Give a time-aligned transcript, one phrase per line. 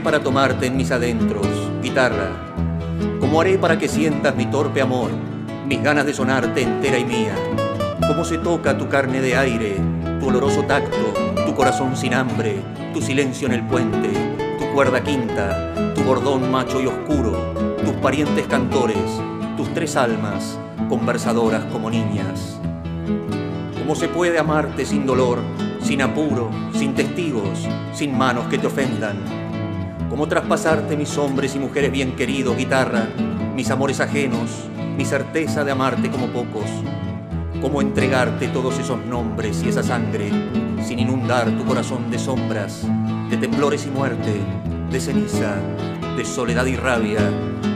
[0.00, 1.46] Para tomarte en mis adentros,
[1.82, 2.30] guitarra?
[3.20, 5.10] ¿Cómo haré para que sientas mi torpe amor,
[5.66, 7.34] mis ganas de sonarte entera y mía?
[8.06, 9.76] ¿Cómo se toca tu carne de aire,
[10.20, 11.14] tu oloroso tacto,
[11.46, 14.10] tu corazón sin hambre, tu silencio en el puente,
[14.58, 18.96] tu cuerda quinta, tu bordón macho y oscuro, tus parientes cantores,
[19.56, 20.58] tus tres almas,
[20.88, 22.58] conversadoras como niñas?
[23.78, 25.38] ¿Cómo se puede amarte sin dolor,
[25.82, 29.37] sin apuro, sin testigos, sin manos que te ofendan?
[30.18, 33.06] Cómo traspasarte mis hombres y mujeres bien queridos, guitarra,
[33.54, 34.50] mis amores ajenos,
[34.96, 36.68] mi certeza de amarte como pocos.
[37.62, 40.28] Cómo entregarte todos esos nombres y esa sangre
[40.82, 42.84] sin inundar tu corazón de sombras,
[43.30, 44.40] de temblores y muerte,
[44.90, 45.54] de ceniza,
[46.16, 47.20] de soledad y rabia,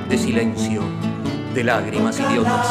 [0.08, 0.82] de silencio,
[1.54, 2.66] de lágrimas idiotas.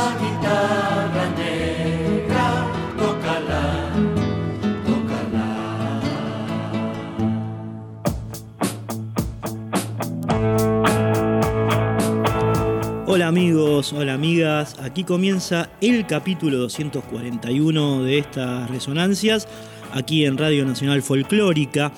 [13.14, 19.50] Hola amigos, hola amigas, aquí comienza el capítulo 241 de estas resonancias,
[19.92, 21.92] aquí en Radio Nacional Folclórica.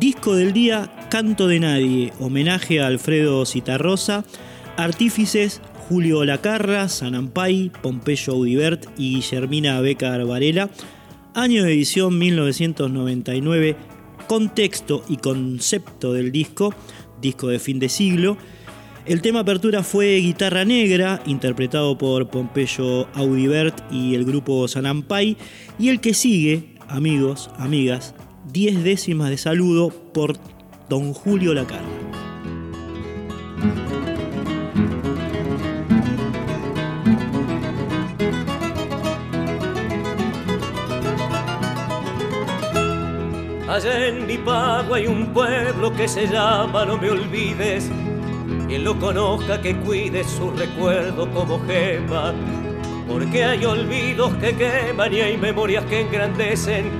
[0.00, 4.24] Disco del día, Canto de Nadie, homenaje a Alfredo Citarrosa,
[4.78, 5.60] artífices
[5.90, 10.70] Julio Lacarra, Sanampay, Pompeyo Audibert y Guillermina Becar Varela,
[11.34, 13.76] año de edición 1999,
[14.26, 16.74] contexto y concepto del disco,
[17.20, 18.38] disco de fin de siglo,
[19.06, 25.36] el tema apertura fue Guitarra Negra, interpretado por Pompeyo Audibert y el grupo Sanampay.
[25.78, 28.14] Y el que sigue, amigos, amigas,
[28.52, 30.36] 10 décimas de saludo por
[30.88, 31.82] Don Julio Lacarra.
[43.68, 47.90] Allá en mi pago hay un pueblo que se llama No me olvides
[48.66, 52.34] quien lo conozca que cuide su recuerdo como gema,
[53.08, 56.90] porque hay olvidos que queman y hay memorias que engrandecen,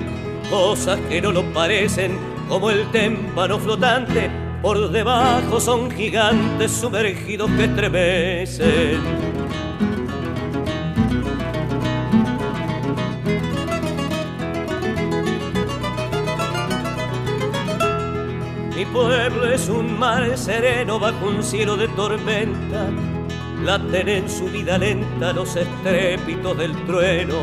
[0.50, 4.30] cosas que no lo parecen, como el témpano flotante,
[4.62, 9.33] por debajo son gigantes sumergidos que estremecen.
[18.94, 22.86] Pueblo es un mar sereno bajo un cielo de tormenta.
[23.64, 27.34] Laten en su vida lenta los estrépitos del trueno.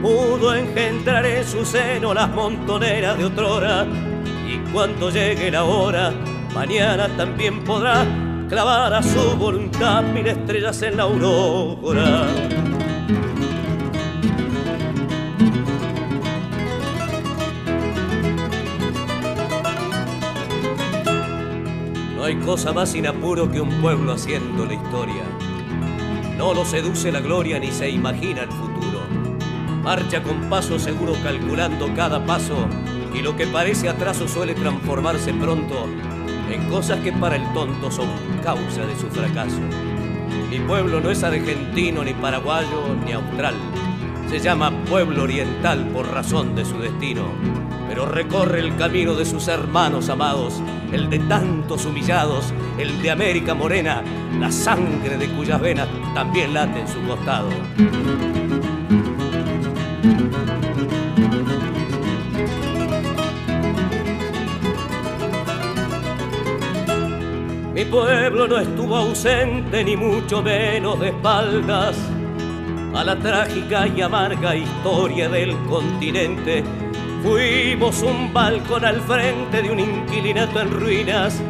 [0.00, 3.84] Pudo engendrar en su seno las montoneras de otrora.
[4.48, 6.12] Y cuando llegue la hora,
[6.54, 8.06] mañana también podrá
[8.48, 12.26] clavar a su voluntad mil estrellas en la aurora.
[22.30, 25.24] Hay cosa más sin apuro que un pueblo haciendo la historia.
[26.36, 29.00] No lo seduce la gloria ni se imagina el futuro.
[29.82, 32.68] Marcha con paso seguro calculando cada paso
[33.12, 35.88] y lo que parece atraso suele transformarse pronto
[36.48, 38.08] en cosas que para el tonto son
[38.44, 39.60] causa de su fracaso.
[40.48, 43.56] Mi pueblo no es argentino, ni paraguayo, ni austral.
[44.28, 47.24] Se llama pueblo oriental por razón de su destino
[47.90, 53.52] pero recorre el camino de sus hermanos amados, el de tantos humillados, el de América
[53.52, 54.00] Morena,
[54.38, 57.48] la sangre de cuyas venas también late en su costado.
[67.74, 71.96] Mi pueblo no estuvo ausente ni mucho menos de espaldas
[72.94, 76.62] a la trágica y amarga historia del continente
[77.22, 81.40] Fuimos un balcón al frente de un inquilinato en ruinas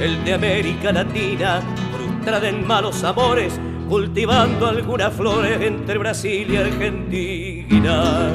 [0.00, 1.60] el de América Latina,
[1.92, 8.30] frustrada en malos amores, cultivando algunas flores entre Brasil y Argentina.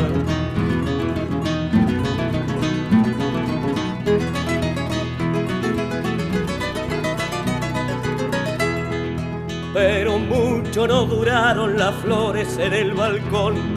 [9.74, 13.72] Pero mucho no duraron las flores en el balcón.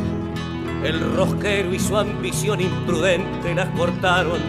[0.84, 4.40] El rosquero y su ambición imprudente las cortaron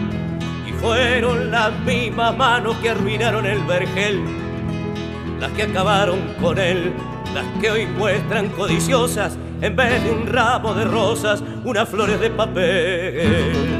[0.66, 4.22] y fueron las mismas manos que arruinaron el vergel,
[5.40, 6.92] las que acabaron con él
[7.34, 12.30] las que hoy muestran codiciosas, en vez de un ramo de rosas, unas flores de
[12.30, 13.77] papel.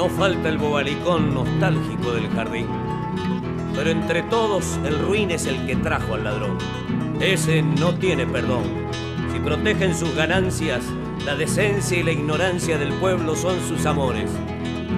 [0.00, 2.66] No falta el bobalicón nostálgico del jardín,
[3.74, 6.56] pero entre todos el ruin es el que trajo al ladrón.
[7.20, 8.62] Ese no tiene perdón.
[9.30, 10.86] Si protegen sus ganancias,
[11.26, 14.30] la decencia y la ignorancia del pueblo son sus amores.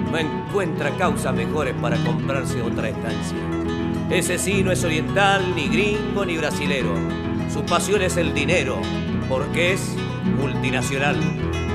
[0.09, 3.37] No encuentra causas mejores para comprarse otra estancia.
[4.09, 6.95] Ese sí no es oriental, ni gringo, ni brasilero.
[7.53, 8.77] Su pasión es el dinero,
[9.27, 9.97] porque es
[10.39, 11.17] multinacional.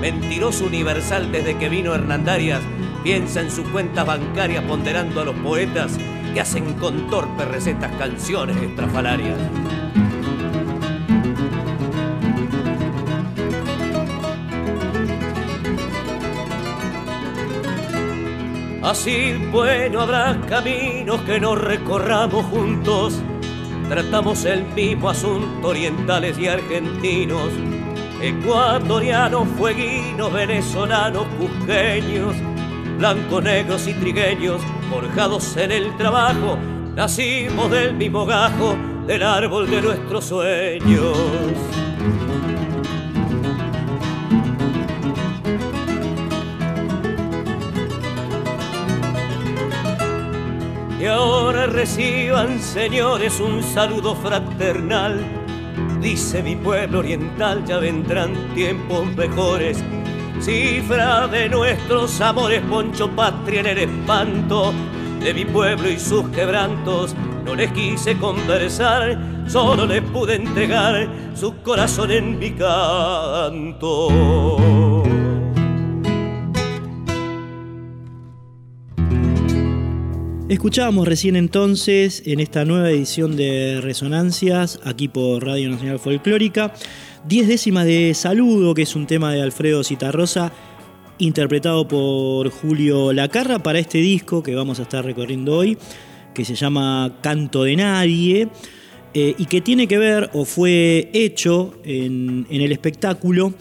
[0.01, 2.63] Mentiroso universal desde que vino Hernandarias,
[3.03, 5.99] piensa en sus cuentas bancarias ponderando a los poetas
[6.35, 9.39] que hacen con torpe recetas canciones estrafalarias.
[18.89, 23.21] Así bueno habrá caminos que nos recorramos juntos.
[23.91, 27.51] Tratamos el mismo asunto orientales y argentinos,
[28.23, 32.35] ecuatorianos, fueguinos, venezolanos, cusqueños,
[32.99, 34.61] blancos, negros y trigueños,
[34.91, 36.59] forjados en el trabajo,
[36.97, 41.17] nacimos del mismo gajo, del árbol de nuestros sueños.
[51.01, 55.25] Y ahora reciban, señores, un saludo fraternal.
[56.01, 59.85] Dice mi pueblo oriental, ya vendrán tiempos mejores.
[60.41, 64.73] Cifra de nuestros amores, poncho patria en el espanto
[65.21, 67.15] de mi pueblo y sus quebrantos.
[67.45, 69.19] No les quise conversar,
[69.49, 74.09] solo les pude entregar su corazón en mi canto.
[80.49, 86.73] Escuchábamos recién entonces en esta nueva edición de Resonancias, aquí por Radio Nacional Folclórica,
[87.27, 90.51] Diez décimas de saludo, que es un tema de Alfredo Citarrosa,
[91.19, 95.77] interpretado por Julio Lacarra para este disco que vamos a estar recorriendo hoy,
[96.33, 98.49] que se llama Canto de Nadie,
[99.13, 103.53] eh, y que tiene que ver o fue hecho en, el espectáculo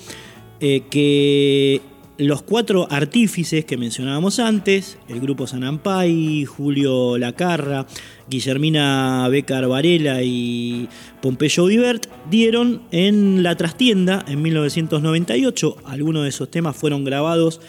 [0.62, 1.82] eh, que
[2.18, 7.86] los cuatro artífices que mencionábamos antes, el grupo Sanampay, Julio Lacarra,
[8.28, 10.90] Guillermina Becar Varela y
[11.22, 15.78] Pompeyo Vivert, dieron en La Trastienda en 1998.
[15.86, 17.62] Algunos de esos temas fueron grabados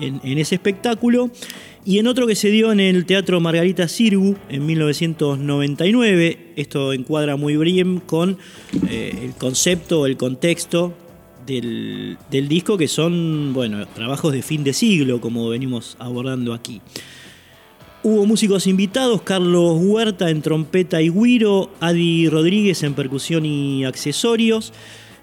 [0.00, 1.30] en, ese espectáculo.
[1.84, 6.52] Y en otro que se dio en el Teatro Margarita Sirgu en 1999.
[6.56, 8.38] Esto encuadra muy bien con
[8.88, 10.94] eh, el concepto, el contexto
[11.46, 16.80] del, disco, que son, bueno, trabajos de fin de siglo, como venimos abordando aquí.
[18.04, 24.72] Hubo músicos invitados, Carlos Huerta en trompeta y guiro, Adi Rodríguez en percusión y accesorios.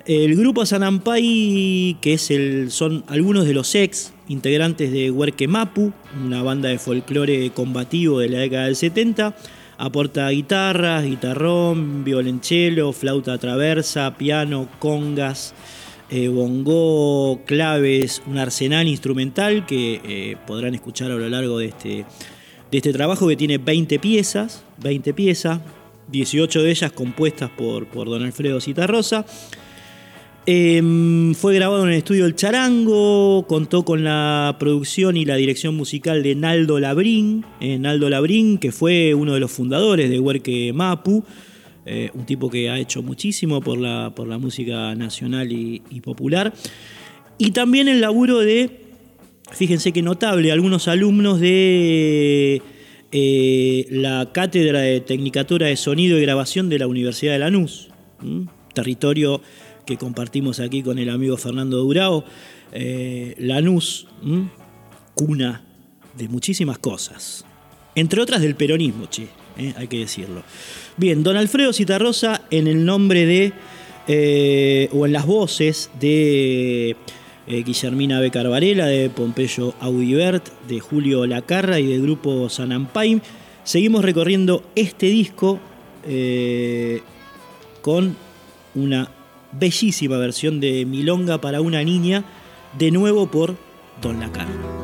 [0.05, 5.91] El grupo Sanampay, que es el, son algunos de los ex integrantes de Huerque Mapu,
[6.25, 9.35] una banda de folclore combativo de la década del 70,
[9.77, 15.53] aporta guitarras, guitarrón, violonchelo, flauta traversa, piano, congas,
[16.09, 22.05] eh, bongo, claves, un arsenal instrumental que eh, podrán escuchar a lo largo de este,
[22.71, 25.59] de este trabajo que tiene 20 piezas, 20 piezas,
[26.11, 29.25] 18 de ellas compuestas por, por don Alfredo Citarrosa.
[30.45, 35.75] Em, fue grabado en el estudio El Charango, contó con la producción y la dirección
[35.75, 40.71] musical de Naldo Labrín, eh, Naldo Labrín, que fue uno de los fundadores de Huerque
[40.73, 41.23] Mapu,
[41.91, 46.53] eh, un tipo que ha hecho muchísimo por la, por la música nacional y, popular.
[47.39, 48.81] Y también el laburo de,
[49.51, 52.61] fíjense qué notable, algunos alumnos de
[53.11, 57.89] eh, la Cátedra de Tecnicatura de Sonido y Grabación de la Universidad de Lanús,
[58.75, 59.41] territorio
[59.87, 62.23] que compartimos aquí con el amigo Fernando Durao.
[62.71, 64.05] Eh, Lanús,
[65.15, 65.65] cuna
[66.15, 67.45] de muchísimas cosas,
[67.95, 69.27] entre otras del peronismo, che,
[69.75, 70.43] hay que decirlo.
[70.97, 73.53] Bien, don Alfredo Citarrosa, en el nombre de
[74.07, 76.95] eh, o en las voces de
[77.47, 83.21] eh, Guillermina Becar Varela, de Pompeyo Audibert, de Julio Lacarra y del grupo Sanampaim.
[83.63, 85.59] Seguimos recorriendo este disco
[86.07, 87.01] eh,
[87.81, 88.15] con
[88.75, 89.11] una
[89.51, 92.23] bellísima versión de Milonga para una niña,
[92.77, 93.57] de nuevo por
[94.01, 94.78] Don Lacarra.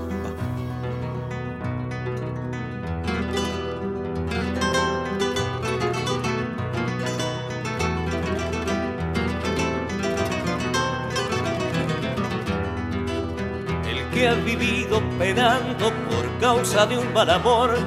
[14.28, 17.78] Has vivido penando por causa de un mal amor,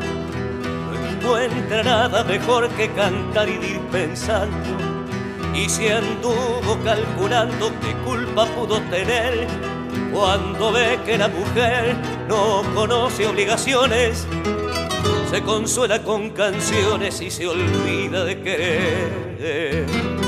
[0.92, 4.76] no encuentra nada mejor que cantar y ir pensando.
[5.54, 9.46] Y si anduvo calculando qué culpa pudo tener,
[10.12, 11.96] cuando ve que la mujer
[12.28, 14.26] no conoce obligaciones,
[15.30, 20.27] se consuela con canciones y se olvida de querer.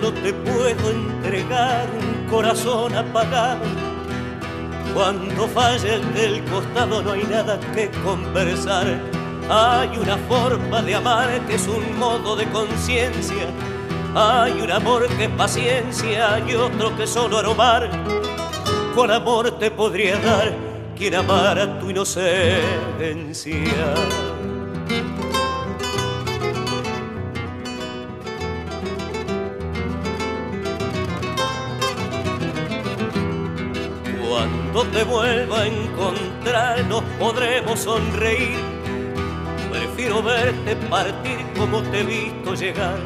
[0.00, 3.64] Yo no te puedo entregar un corazón apagado.
[4.94, 8.86] Cuando falle el del costado no hay nada que conversar.
[9.50, 13.48] Hay una forma de amar que es un modo de conciencia.
[14.14, 17.90] Hay un amor que es paciencia y otro que solo aromar.
[18.94, 20.54] Con amor te podría dar
[20.96, 22.62] quien amara tu inocencia.
[34.92, 38.58] Te vuelva a encontrar nos podremos sonreír.
[39.70, 42.98] Prefiero verte partir como te he visto llegar.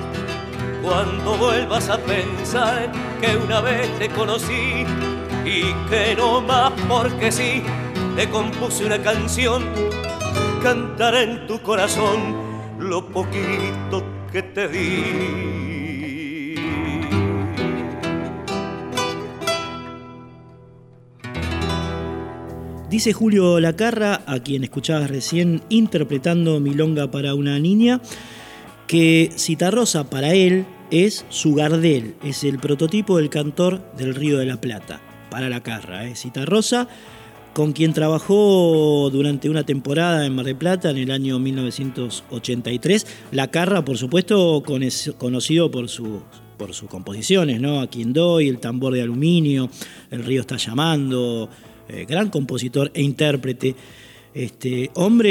[0.82, 4.84] Cuando vuelvas a pensar que una vez te conocí
[5.44, 7.62] y que no más porque sí,
[8.16, 9.64] te compuse una canción.
[10.62, 12.34] Cantaré en tu corazón
[12.78, 15.71] lo poquito que te di.
[22.92, 28.02] Dice Julio Lacarra, a quien escuchabas recién interpretando Milonga para una niña,
[28.86, 34.44] que Citarrosa para él es su Gardel, es el prototipo del cantor del Río de
[34.44, 36.06] la Plata, para Lacarra.
[36.06, 36.14] ¿eh?
[36.14, 36.86] Citarrosa,
[37.54, 43.06] con quien trabajó durante una temporada en Mar del Plata en el año 1983.
[43.30, 44.62] Lacarra, por supuesto,
[45.16, 46.20] conocido por sus
[46.58, 47.80] por sus composiciones, ¿no?
[47.80, 49.68] A quien doy, el tambor de aluminio,
[50.12, 51.48] el río está llamando,
[51.88, 53.74] eh, gran compositor e intérprete,
[54.34, 55.30] este, hombre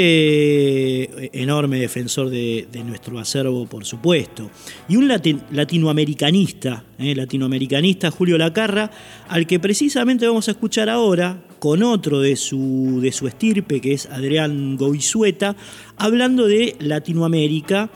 [1.02, 4.48] eh, enorme defensor de, nuestro acervo, por supuesto,
[4.88, 8.90] y un latinoamericanista, eh, latinoamericanista Julio Lacarra,
[9.28, 13.94] al que precisamente vamos a escuchar ahora con otro de su, de su estirpe, que
[13.94, 15.56] es Adrián Goizueta,
[15.96, 17.90] hablando de Latinoamérica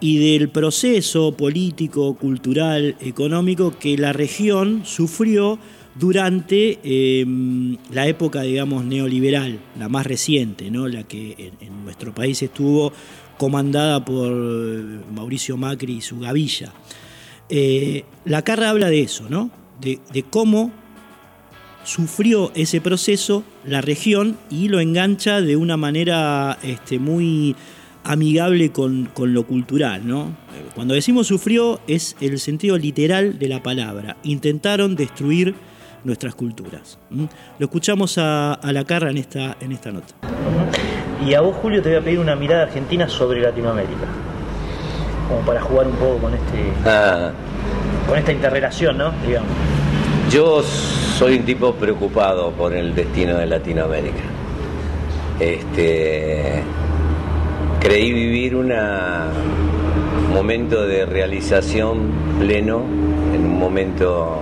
[0.00, 5.58] y del proceso político, cultural, económico que la región sufrió
[5.94, 10.88] durante em, la época, digamos, neoliberal, la más reciente, ¿no?
[10.88, 12.92] la que en, nuestro país estuvo
[13.38, 14.32] comandada por
[15.12, 16.72] Mauricio Macri y su gavilla.
[17.48, 19.50] Eh, la Carra habla de eso, ¿no?
[19.80, 20.72] de, cómo
[21.84, 27.54] sufrió ese proceso la región y lo engancha de una manera este, muy
[28.02, 30.06] amigable con, con, lo cultural.
[30.06, 30.34] ¿no?
[30.74, 34.16] Cuando decimos sufrió es el sentido literal de la palabra.
[34.22, 35.54] Intentaron destruir
[36.04, 36.98] nuestras culturas.
[37.10, 40.14] Lo escuchamos a, la carra en esta, en esta nota.
[41.26, 44.06] Y a vos, Julio, te voy a pedir una mirada argentina sobre Latinoamérica,
[45.28, 47.30] como para jugar un poco con este, ah.
[48.06, 49.12] con esta interrelación, ¿no?
[49.26, 49.48] Digamos.
[50.30, 54.22] Yo soy un tipo preocupado por el destino de Latinoamérica.
[55.40, 56.62] Este,
[57.80, 58.72] creí vivir un
[60.32, 62.82] momento de realización pleno,
[63.34, 64.40] en un momento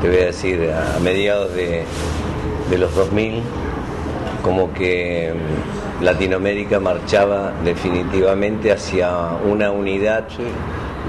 [0.00, 1.84] te voy a decir, a mediados de,
[2.78, 3.42] los 2000,
[4.42, 9.10] como que mm, Latinoamérica marchaba definitivamente hacia
[9.44, 10.26] una unidad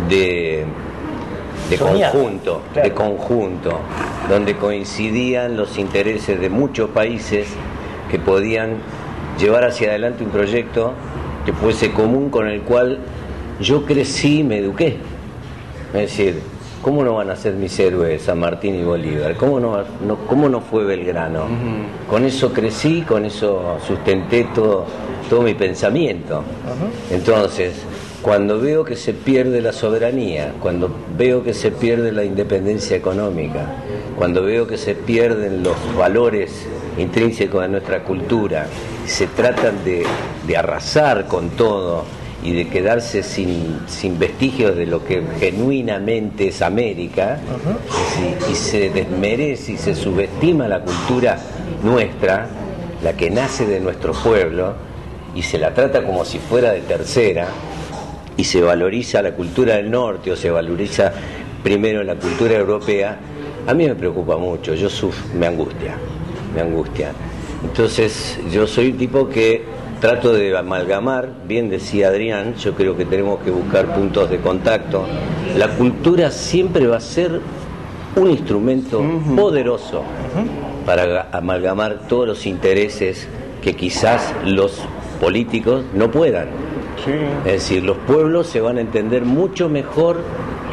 [0.10, 0.66] de,
[1.70, 3.80] de conjunto, de conjunto,
[4.28, 7.48] donde coincidían los intereses de muchos países
[8.10, 8.78] que podían
[9.40, 10.94] llevar hacia adelante un proyecto
[11.46, 13.00] que fuese común con el cual
[13.62, 14.98] yo crecí y me eduqué.
[15.94, 16.42] Es decir,
[16.82, 19.36] ¿cómo no van a ser mis héroes San Martín y Bolívar?
[19.36, 19.84] ¿Cómo no,
[20.28, 21.46] cómo no fue Belgrano?
[22.10, 24.86] Con eso crecí, con eso sustenté todo,
[25.30, 26.44] todo mi pensamiento.
[27.10, 27.74] Entonces,
[28.22, 33.66] cuando veo que se pierde la soberanía, cuando veo que se pierde la independencia económica,
[34.16, 38.68] cuando veo que se pierden los valores intrínsecos de nuestra cultura,
[39.06, 40.06] se tratan de,
[40.56, 42.04] arrasar con todo
[42.44, 43.80] y de quedarse sin,
[44.18, 47.40] vestigios de lo que genuinamente es América,
[48.20, 51.38] y, y se desmerece y se subestima la cultura
[51.84, 52.48] nuestra,
[53.04, 54.74] la que nace de nuestro pueblo,
[55.36, 57.48] y se la trata como si fuera de tercera,
[58.38, 61.12] y se valoriza la cultura del norte o se valoriza
[61.64, 63.18] primero la cultura europea,
[63.68, 64.88] a mí me preocupa mucho, yo
[65.36, 65.96] me angustia,
[66.56, 67.12] me angustia.
[67.64, 69.64] Entonces yo soy un tipo que
[70.02, 75.06] trato de amalgamar, bien decía Adrián, yo creo que tenemos que buscar puntos de contacto.
[75.56, 77.40] La cultura siempre va a ser
[78.16, 79.02] un instrumento
[79.36, 80.04] poderoso
[80.86, 83.30] para amalgamar todos los intereses
[83.62, 84.82] que quizás los
[85.22, 86.48] políticos no puedan.
[87.46, 90.18] Es decir, los pueblos se van a entender mucho mejor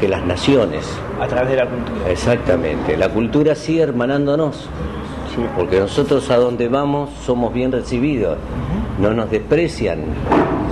[0.00, 0.87] que las naciones.
[1.20, 2.11] A través de la cultura.
[2.11, 2.97] Exactamente.
[2.97, 4.68] La cultura sigue hermanándonos.
[5.56, 8.38] Porque nosotros a donde vamos somos bien recibidos.
[9.00, 10.00] No nos desprecian.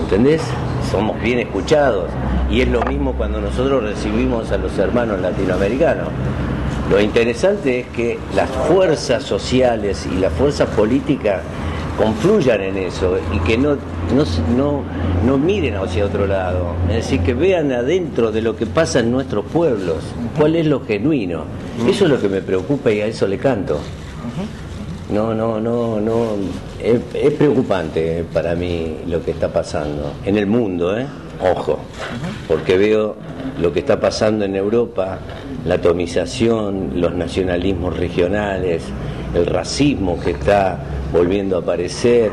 [0.02, 0.42] ¿Entendés?
[0.90, 2.10] Somos bien escuchados.
[2.50, 6.08] Y es lo mismo cuando nosotros recibimos a los hermanos latinoamericanos.
[6.90, 11.42] Lo interesante es que las fuerzas sociales y las fuerzas políticas
[11.98, 13.76] confluyan en eso y que no,
[14.56, 14.82] no,
[15.24, 16.74] no, miren hacia otro lado.
[16.88, 19.96] Es decir, que vean adentro de lo que pasa en nuestros pueblos,
[20.38, 21.44] cuál es lo genuino.
[21.88, 23.80] Eso es lo que me preocupa y a eso le canto.
[25.08, 26.30] No, no, no, no.
[26.80, 27.00] Es,
[27.34, 31.06] preocupante para mí lo que está pasando en el mundo, ¿eh?
[31.40, 31.78] Ojo,
[32.48, 33.14] porque veo
[33.60, 35.18] lo que está pasando en Europa,
[35.64, 38.82] la atomización, los nacionalismos regionales,
[39.34, 40.78] el racismo que está
[41.12, 42.32] volviendo a aparecer,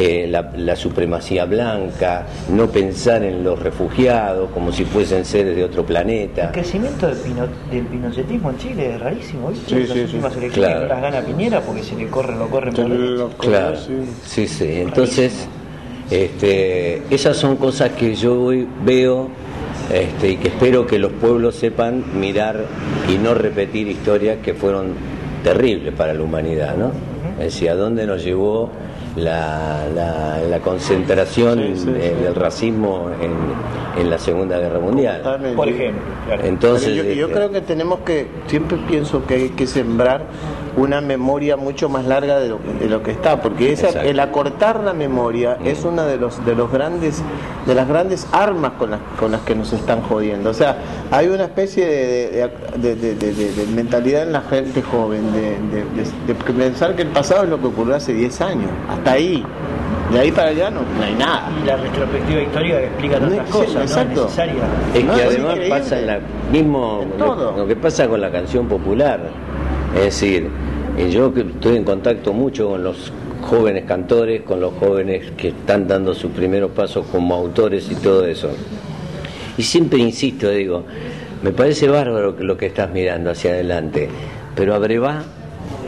[0.00, 5.84] eh, la, supremacía blanca, no pensar en los refugiados como si fuesen seres de otro
[5.84, 6.44] planeta.
[6.44, 9.68] El crecimiento del, pinochetismo en Chile es rarísimo, ¿viste?
[9.68, 10.38] Sí, las sí, últimas sí.
[10.38, 10.86] elecciones claro.
[10.86, 13.76] las gana Piñera porque se le corren, lo corren por Claro,
[14.24, 14.68] sí, sí.
[14.70, 15.48] Entonces,
[16.12, 18.50] este, esas son cosas que yo
[18.84, 19.28] veo
[19.92, 22.66] este, y que espero que los pueblos sepan mirar
[23.12, 24.92] y no repetir historias que fueron
[25.42, 26.92] terribles para la humanidad, ¿no?
[27.40, 28.70] Es decir, ¿a dónde nos llevó
[29.18, 29.86] la,
[30.48, 35.22] la, concentración del racismo en, en, la Segunda Guerra Mundial?
[35.54, 36.02] Por ejemplo.
[36.42, 40.22] Entonces, yo, yo, este, creo que tenemos que, siempre pienso que hay que sembrar
[40.78, 44.80] una memoria mucho más larga de lo, de lo que está, porque esa, el acortar
[44.80, 45.66] la memoria mm.
[45.66, 47.22] es una de los de los grandes
[47.66, 50.50] de las grandes armas con las con las que nos están jodiendo.
[50.50, 50.76] O sea,
[51.10, 57.44] hay una especie de, de, mentalidad en la gente joven de, pensar que el pasado
[57.44, 59.44] es lo que ocurrió hace 10 años, hasta ahí.
[60.12, 61.50] De ahí para allá no, hay nada.
[61.62, 64.22] Y la retrospectiva histórica que explica tantas cosas, exacto.
[64.22, 64.26] ¿no?
[64.28, 64.62] Es necesaria.
[64.94, 69.20] Es que además pasa la, mismo lo, que pasa con la canción popular.
[69.94, 70.48] Es decir,
[71.10, 76.14] yo estoy en contacto mucho con los jóvenes cantores, con los jóvenes que están dando
[76.14, 78.50] sus primeros pasos como autores y todo eso.
[79.56, 80.84] Y siempre insisto, digo,
[81.42, 84.08] me parece bárbaro lo que estás mirando hacia adelante,
[84.54, 85.22] pero abreva,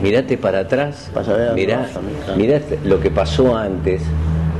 [0.02, 1.10] mirate para atrás,
[1.54, 1.88] mirá,
[2.36, 4.02] mirá lo que pasó antes,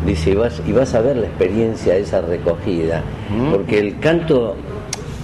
[0.07, 3.03] dice, y vas, y vas a ver la experiencia de esa recogida,
[3.51, 4.57] porque el canto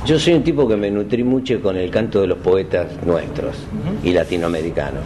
[0.06, 3.56] yo soy un tipo que me nutrí mucho con el canto de los poetas nuestros
[4.04, 5.02] y latinoamericanos.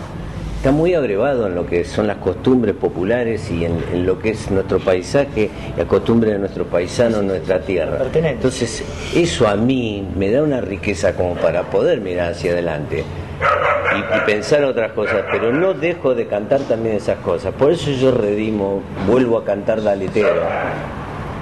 [0.59, 4.51] Está muy abrevado en lo que son las costumbres populares y en, lo que es
[4.51, 8.05] nuestro paisaje la costumbre de nuestros paisanos, nuestra tierra.
[8.13, 8.85] Entonces,
[9.15, 14.21] eso a mí me da una riqueza como para poder mirar hacia adelante y, y
[14.27, 17.55] pensar otras cosas, pero no dejo de cantar también esas cosas.
[17.55, 20.43] Por eso yo redimo, vuelvo a cantar Daletero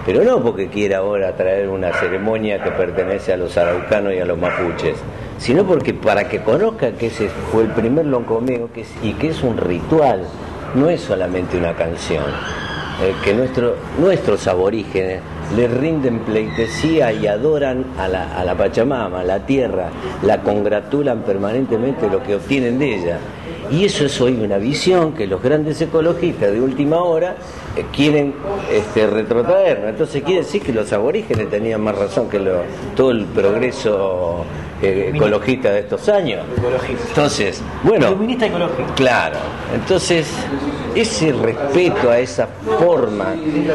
[0.08, 4.24] pero no porque quiera ahora traer una ceremonia que pertenece a los araucanos y a
[4.24, 4.96] los mapuches,
[5.36, 9.42] sino porque para que conozca que ese fue el primer loncomeo que y que es
[9.42, 10.22] un ritual,
[10.74, 12.24] no es solamente una canción,
[13.02, 15.20] eh, que nuestro, nuestros aborígenes
[15.54, 19.90] le rinden pleitesía y adoran a la, a la Pachamama, a la tierra,
[20.22, 23.18] la congratulan permanentemente lo que obtienen de ella.
[23.70, 27.36] Y eso es hoy una visión que los grandes ecologistas de última hora
[27.76, 28.34] eh, quieren
[28.70, 29.02] este.
[29.02, 32.40] Entonces quiere decir que los aborígenes tenían más razón que
[32.96, 34.44] todo el progreso
[34.82, 36.44] eh, ecologista de estos años.
[37.08, 38.16] Entonces, bueno.
[38.94, 39.36] Claro.
[39.74, 40.32] Entonces,
[40.94, 43.34] ese respeto a esa forma,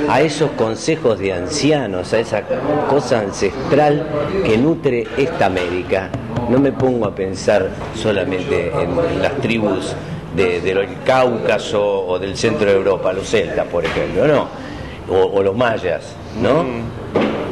[0.10, 2.44] a esos consejos de ancianos, a esa
[2.90, 4.08] cosa ancestral
[4.46, 6.10] que nutre esta América,
[6.50, 9.96] no me pongo a pensar solamente en las tribus
[10.36, 14.48] del Cáucaso o del centro de Europa, los celtas, por ejemplo, no,
[15.10, 16.64] o, los mayas, ¿no?
[16.64, 17.03] Mm.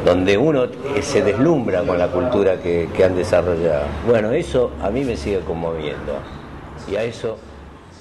[0.04, 0.66] Donde uno
[1.00, 3.86] se deslumbra con la cultura que, han desarrollado.
[4.06, 6.18] Bueno, eso a mí me sigue conmoviendo
[6.90, 7.38] y a eso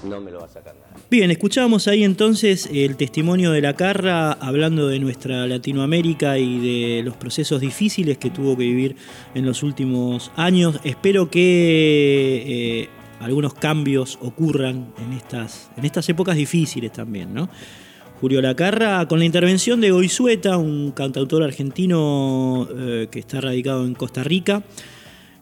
[0.04, 0.92] no me lo va a sacar nada.
[1.12, 6.60] Bien, escuchábamos ahí entonces el testimonio de la Carra hablando de nuestra Latinoamérica y
[6.96, 8.96] de los procesos difíciles que tuvo que vivir
[9.36, 10.80] en los últimos años.
[10.84, 17.50] Espero que eh, algunos cambios ocurran en estas, en estas épocas difíciles también, ¿no?
[18.22, 23.96] Julio Lacarra, con la intervención de Goizueta, un cantautor argentino eh, que está radicado en
[23.96, 24.62] Costa Rica,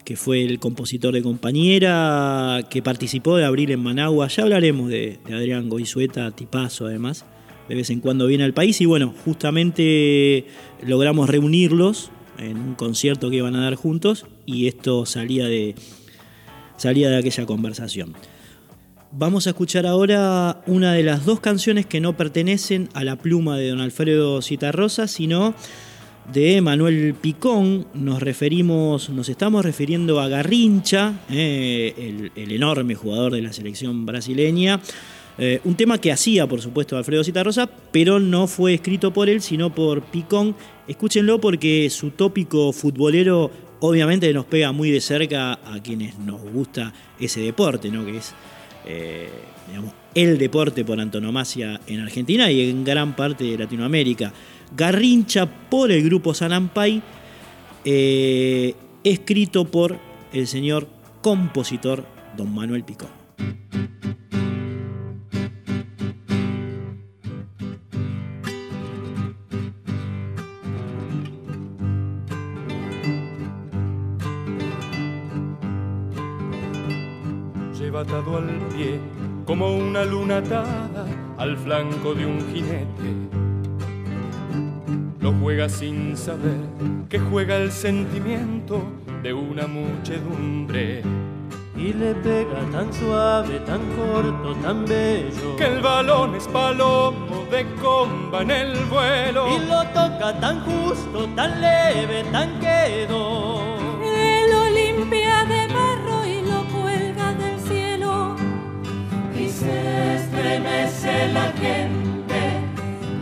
[0.06, 4.30] que fue el compositor de compañera, que participó de Abril en Managua.
[4.30, 7.26] Ya hablaremos de, Adrián Goizueta, tipazo además.
[7.68, 10.46] De vez en cuando viene al país y bueno, justamente
[10.82, 15.76] logramos reunirlos en un concierto que iban a dar juntos y esto salía de,
[16.78, 18.13] salía de aquella conversación.
[19.12, 23.58] Vamos a escuchar ahora una de las dos canciones que no pertenecen a la pluma
[23.58, 25.56] de don Alfredo Citarrosa, sino
[26.32, 27.88] de Manuel Picón.
[27.95, 34.80] Nos referimos, nos estamos refiriendo a Garrincha, eh, el, enorme jugador de la selección brasileña.
[35.39, 39.41] Eh, un tema que hacía, por supuesto, Alfredo Citarrosa, pero no fue escrito por él,
[39.41, 40.56] sino por Picón.
[40.88, 46.93] Escúchenlo porque su tópico futbolero obviamente nos pega muy de cerca a quienes nos gusta
[47.19, 48.06] ese deporte, ¿no?
[48.06, 48.36] que es
[48.91, 49.30] eh,
[50.15, 54.34] el deporte por antonomasia en Argentina y en gran parte de Latinoamérica.
[54.75, 57.02] Garrincha por el grupo Sanampay,
[57.86, 58.73] eh,
[59.04, 59.99] escrito por
[60.34, 60.88] el señor
[61.21, 62.04] compositor
[62.36, 63.10] don Manuel Picón.
[77.99, 78.99] Atado al pie
[79.45, 81.05] como una luna atada
[81.38, 83.29] al flanco de un jinete.
[85.19, 86.59] Lo juega sin saber
[87.09, 88.83] que juega el sentimiento
[89.21, 91.01] de una muchedumbre.
[91.75, 95.55] Y le pega tan suave, tan corto, tan bello.
[95.57, 99.47] Que el balón es palomo de comba en el vuelo.
[99.55, 103.68] Y lo toca tan justo, tan leve, tan quedo.
[110.60, 112.41] Estremece la gente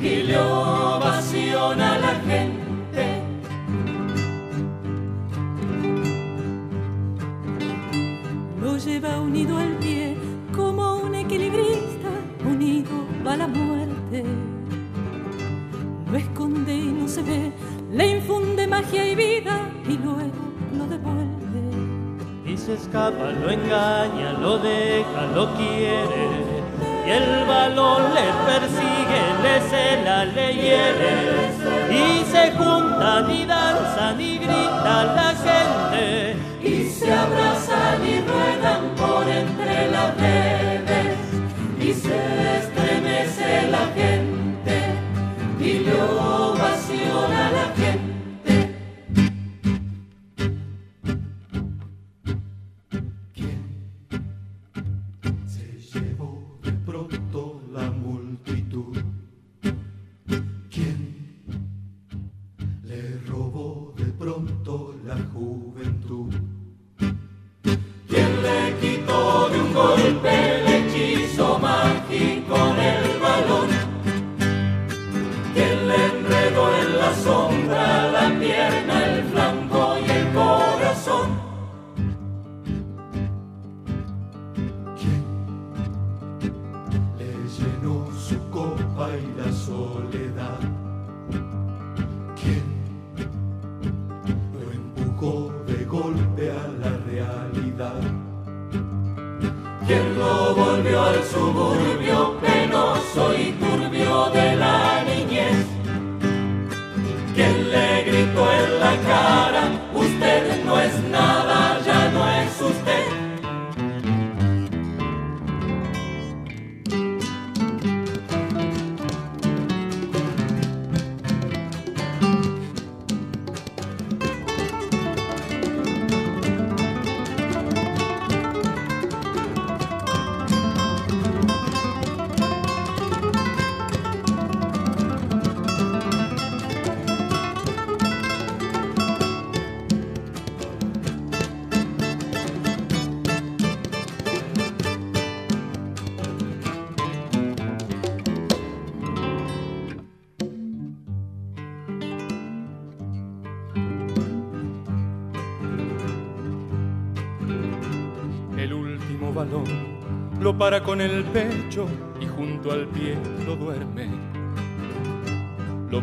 [0.02, 3.22] y le ovaciona la gente.
[8.62, 10.18] Lo lleva unido al pie
[10.56, 12.10] como un equilibrista
[12.46, 14.24] unido a la muerte.
[16.12, 17.52] Lo esconde y no se ve,
[17.92, 20.48] le infunde magia y vida y luego
[20.78, 21.38] lo devuelve
[22.46, 26.57] y se escapa, lo engaña, lo deja, lo quiere.
[27.08, 31.16] Y el balón le persigue, le cela, le hiere.
[31.90, 36.36] Y se juntan y danzan y grita la gente.
[36.62, 41.16] Y se abrazan y ruedan por entre las redes.
[41.80, 44.98] Y se estremece la gente
[45.62, 47.57] y le ovaciona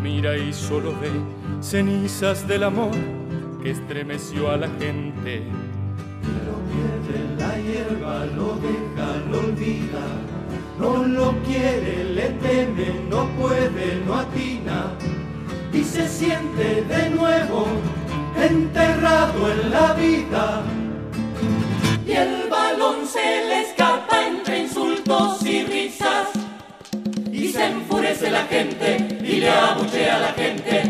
[0.04, 1.10] mira y solo ve
[1.62, 2.94] cenizas del amor
[3.62, 5.42] que estremeció a la gente.
[6.46, 10.04] Lo pierde la hierba, lo deja, lo olvida.
[10.78, 14.92] No lo quiere, le teme, no puede, no atina.
[15.72, 17.66] Y se siente de nuevo
[18.38, 20.62] enterrado en la vida.
[22.06, 26.13] Y el balón se le escapa entre insultos y risas.
[28.14, 30.83] Enfurece la gente y le abuchea a la gente.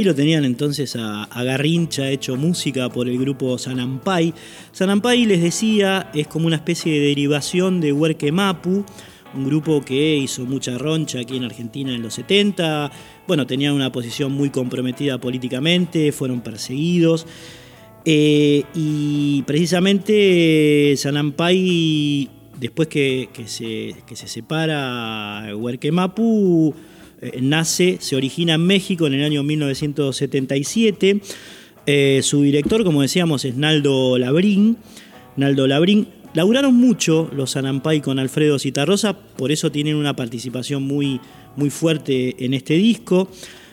[0.00, 4.32] Ahí lo tenían entonces a, Garrincha hecho música por el grupo Sanampay.
[4.72, 8.82] Sanampay, les decía, es como una especie de derivación de Huerque Mapu,
[9.34, 12.90] un grupo que hizo mucha roncha aquí en Argentina en los 70.
[13.28, 17.26] Bueno, tenían una posición muy comprometida políticamente, fueron perseguidos.
[18.06, 26.74] Eh, y precisamente Sanampay, después que, se, se separa Huerque Mapu,
[27.20, 31.20] eh, nace, se origina en México en el año 1977.
[31.86, 34.78] Eh, su director, como decíamos, es Naldo Labrín.
[35.36, 36.08] Naldo Labrín.
[36.32, 41.20] Laburaron mucho los Anampay con Alfredo Citarrosa, por eso tienen una participación muy,
[41.56, 43.28] muy fuerte en este disco.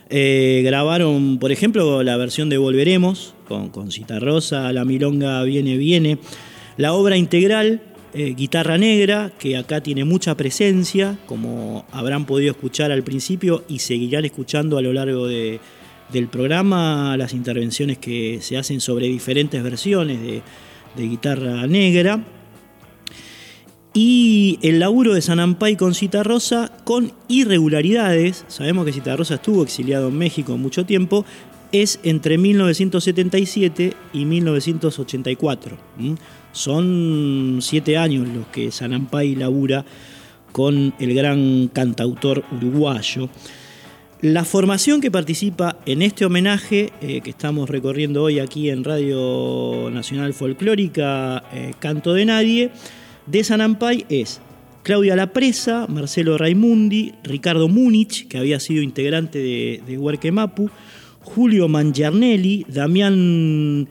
[0.09, 6.17] Eh, grabaron, por ejemplo, la versión de Volveremos con, con Citarrosa, La Milonga Viene Viene.
[6.77, 7.81] La obra integral,
[8.19, 13.77] eh, Guitarra Negra, que acá tiene mucha presencia, como habrán podido escuchar al principio y
[13.77, 15.59] seguirán escuchando a lo largo de-
[16.11, 20.41] del programa, las intervenciones que se hacen sobre diferentes versiones de,
[20.97, 22.23] Guitarra Negra.
[23.93, 29.61] Y el laburo de Sanampay con Cita Rosa con irregularidades, sabemos que Cita Rosa estuvo
[29.61, 31.23] exiliado en México mucho tiempo,
[31.71, 35.77] es entre 1977 y 1984.
[35.99, 36.15] ¿m?
[36.51, 39.85] Son siete años los que Sanampay labura
[40.51, 43.29] con el gran cantautor uruguayo.
[44.21, 49.91] La formación que participa en este homenaje eh, que estamos recorriendo hoy aquí en Radio
[49.91, 52.71] Nacional Folclórica, eh, Canto de Nadie,
[53.27, 54.41] de Sanampay es
[54.81, 60.71] Claudia Lapresa, Marcelo Raimundi, Ricardo Múnich, que había sido integrante de, de Huerque Mapu,
[61.21, 63.87] Julio Mangiarnelli, Damián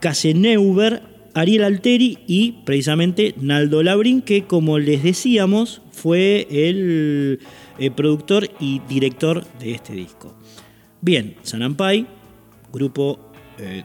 [0.00, 1.02] Caseneuber,
[1.34, 7.40] Ariel Alteri y precisamente Naldo Labrín, que como les decíamos fue el
[7.78, 10.34] eh, productor y director de este disco.
[11.00, 12.06] Bien, Sanampay,
[12.72, 13.84] grupo eh,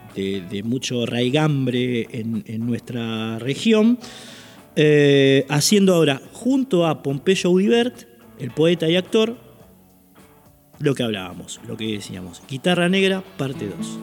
[0.50, 3.98] de, mucho raigambre en, en nuestra región,
[4.76, 8.06] eh, haciendo ahora junto a Pompeyo Udibert,
[8.38, 9.36] el poeta y actor,
[10.80, 13.98] lo que hablábamos, lo que decíamos, Guitarra Negra, parte 2.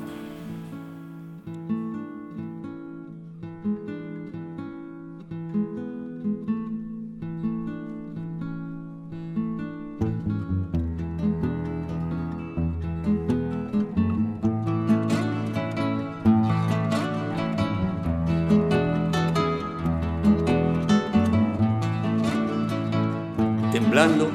[23.72, 24.30] Temblando,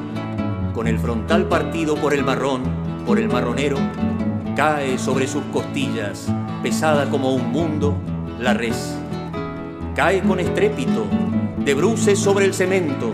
[0.75, 2.63] con el frontal partido por el marrón,
[3.07, 3.77] por el marronero,
[4.57, 7.95] cae sobre sus costillas, pesada como un mundo,
[8.41, 8.97] la res.
[9.95, 11.05] Cae con estrépito,
[11.59, 13.13] de bruces sobre el cemento,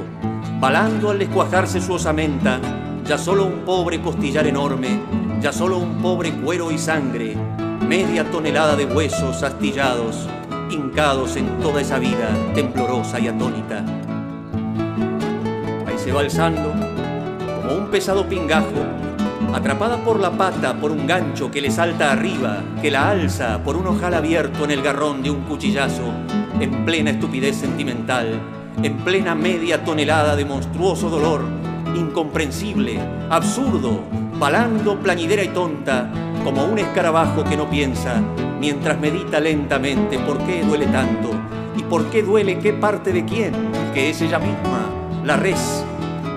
[0.60, 2.60] balando al descuajarse su osamenta,
[3.04, 5.00] ya solo un pobre costillar enorme,
[5.40, 7.34] ya solo un pobre cuero y sangre,
[7.88, 10.28] media tonelada de huesos astillados,
[10.70, 14.01] hincados en toda esa vida temblorosa y atónita.
[16.18, 16.72] Alzando,
[17.62, 18.68] como un pesado pingajo,
[19.54, 23.76] atrapada por la pata por un gancho que le salta arriba, que la alza por
[23.76, 26.12] un ojal abierto en el garrón de un cuchillazo,
[26.60, 28.40] en plena estupidez sentimental,
[28.82, 31.44] en plena media tonelada de monstruoso dolor,
[31.96, 34.02] incomprensible, absurdo,
[34.38, 36.08] balando plañidera y tonta,
[36.44, 38.22] como un escarabajo que no piensa,
[38.60, 41.30] mientras medita lentamente por qué duele tanto
[41.76, 43.52] y por qué duele qué parte de quién,
[43.92, 44.86] que es ella misma,
[45.24, 45.84] la res,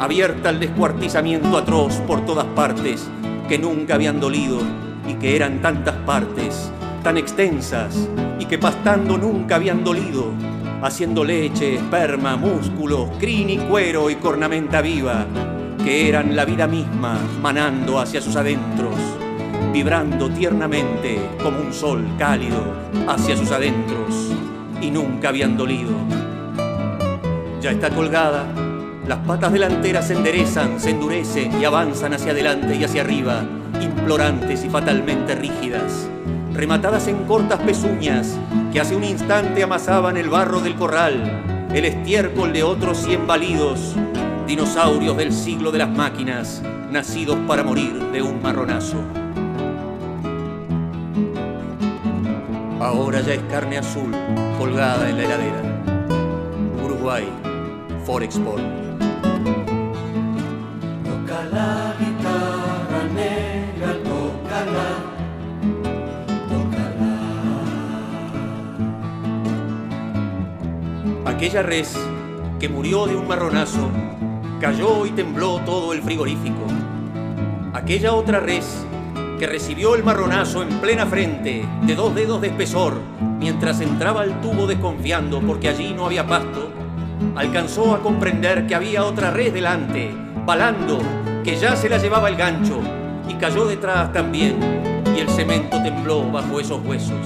[0.05, 3.09] abierta al descuartizamiento atroz por todas partes,
[3.49, 4.59] que nunca habían dolido
[5.07, 6.71] y que eran tantas partes,
[7.03, 8.07] tan extensas
[8.39, 10.31] y que pastando nunca habían dolido,
[10.83, 15.25] haciendo leche, esperma, músculos, crin y cuero y cornamenta viva,
[15.83, 18.95] que eran la vida misma manando hacia sus adentros,
[19.73, 22.61] vibrando tiernamente como un sol cálido
[23.07, 24.31] hacia sus adentros
[24.81, 25.93] y nunca habían dolido.
[27.59, 28.45] Ya está colgada,
[29.07, 33.43] las patas delanteras se enderezan, se endurecen y avanzan hacia adelante y hacia arriba,
[33.79, 36.07] implorantes y fatalmente rígidas,
[36.53, 38.35] rematadas en cortas pezuñas
[38.71, 43.95] que hace un instante amasaban el barro del corral, el estiércol de otros cien validos,
[44.47, 48.97] dinosaurios del siglo de las máquinas, nacidos para morir de un marronazo.
[52.79, 54.15] Ahora ya es carne azul
[54.57, 55.61] colgada en la heladera.
[56.83, 57.27] Uruguay,
[58.05, 58.94] Forexport.
[71.35, 71.93] Aquella res
[72.61, 73.89] que murió de un marronazo,
[74.61, 76.65] cayó y tembló todo el frigorífico.
[77.73, 78.85] Aquella otra res
[79.37, 82.93] que recibió el marronazo en plena frente, de dos dedos de espesor,
[83.37, 86.69] mientras entraba al tubo desconfiando porque allí no había pasto,
[87.35, 90.99] alcanzó a comprender que había otra res delante, balando,
[91.43, 92.79] que ya se la llevaba el gancho,
[93.27, 94.57] y cayó detrás también,
[95.13, 97.19] y el cemento tembló bajo esos huesos.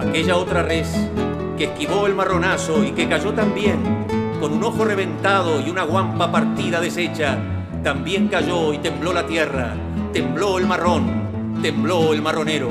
[0.00, 1.10] Aquella otra res
[1.58, 4.06] que esquivó el marronazo y que cayó también,
[4.40, 7.36] con un ojo reventado y una guampa partida deshecha,
[7.82, 9.74] también cayó y tembló la tierra,
[10.12, 12.68] tembló el marrón, tembló el marronero.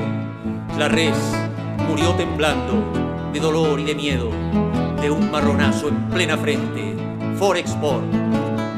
[0.78, 1.16] La res
[1.86, 2.82] murió temblando
[3.30, 4.30] de dolor y de miedo
[5.02, 6.96] de un marronazo en plena frente,
[7.36, 8.04] Forexport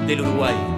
[0.08, 0.69] del Uruguay.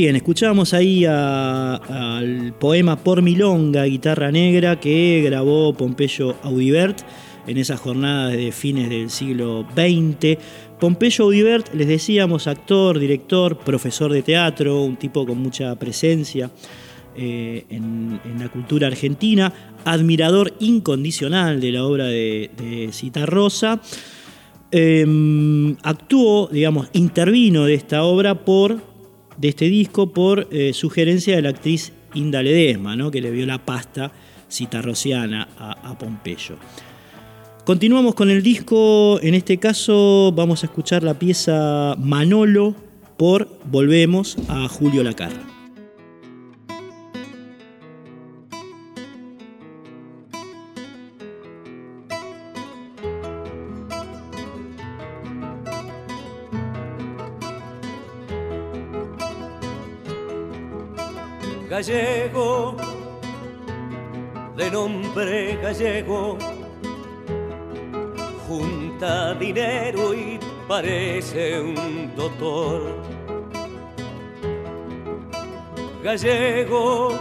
[0.00, 7.02] Bien, escuchamos ahí al poema Por Milonga, guitarra negra, que grabó Pompeyo Audibert
[7.46, 10.38] en esas jornadas de fines del siglo XX.
[10.80, 16.50] Pompeyo Audibert, les decíamos, actor, director, profesor de teatro, un tipo con mucha presencia
[17.14, 19.52] eh, en, la cultura argentina,
[19.84, 23.82] admirador incondicional de la obra de, de Citarrosa.
[24.72, 28.89] Eh, actuó, digamos, intervino de esta obra por
[29.40, 33.10] de este disco por eh, sugerencia de la actriz Inda Ledesma, ¿no?
[33.10, 34.12] que le vio la pasta
[34.50, 36.56] citarrociana a, a, Pompeyo.
[37.64, 42.74] Continuamos con el disco, en este caso vamos a escuchar la pieza Manolo
[43.16, 45.49] por Volvemos a Julio Lacarra.
[65.62, 66.38] Gallego,
[68.48, 72.80] junta dinero y parece un doctor.
[76.02, 77.12] Gallego,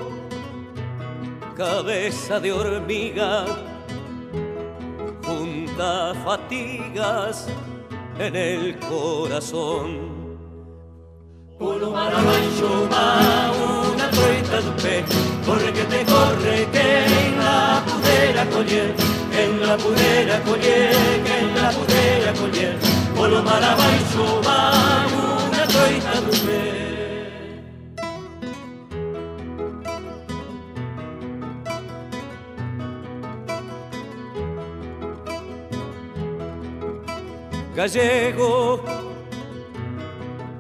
[1.55, 3.45] cabeza de hormiga,
[5.25, 7.47] junta fatigas
[8.17, 10.19] en el corazón.
[11.59, 15.03] Polo maravillo una troita de pé,
[15.45, 17.83] corre que te corre, que en la
[18.19, 18.93] pudera collier,
[19.37, 20.91] en la pudera collier,
[21.25, 22.75] en la pudera collier.
[23.43, 24.89] Maravillo una.
[37.75, 38.83] Gallego,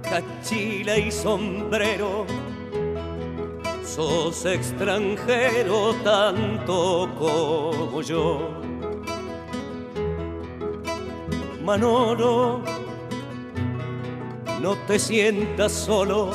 [0.03, 2.25] cachila y sombrero,
[4.45, 8.39] extranjero tanto como yo.
[11.63, 12.61] Manolo,
[14.61, 16.31] no te sientas solo,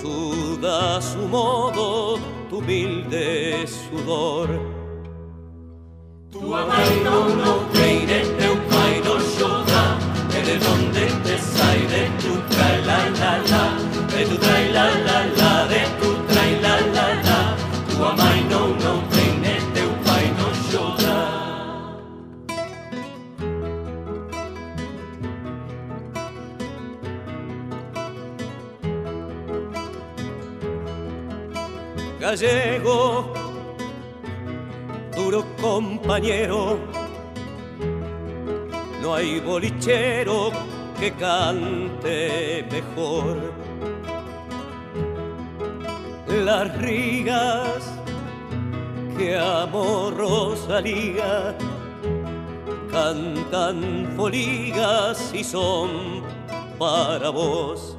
[0.00, 2.18] suda a su modo
[2.48, 4.48] tu humilde sudor.
[6.30, 7.73] Tu amaino no
[32.34, 33.32] gallego,
[35.14, 36.78] duro compañero.
[39.00, 40.50] No hay bolichero
[40.98, 43.52] que cante mejor.
[46.26, 47.84] Las rigas
[49.16, 51.56] que amo Rosalía
[52.90, 56.24] cantan foligas y son
[56.78, 57.96] para vos.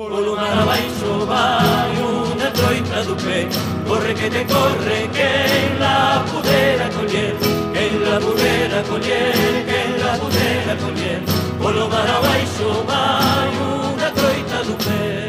[0.00, 1.60] Por lo maravilloso va
[1.92, 3.46] una troita dupe,
[3.86, 5.28] corre que te corre, que
[5.60, 7.36] en la pudera collier,
[7.74, 11.20] que en la pudera collier, que en la pudera collier.
[11.60, 13.46] Por lo maravilloso va
[13.92, 15.20] una troita dupe.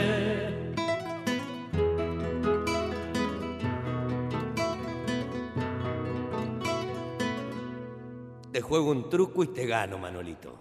[8.53, 10.59] Te juego un truco y te gano, Manolito.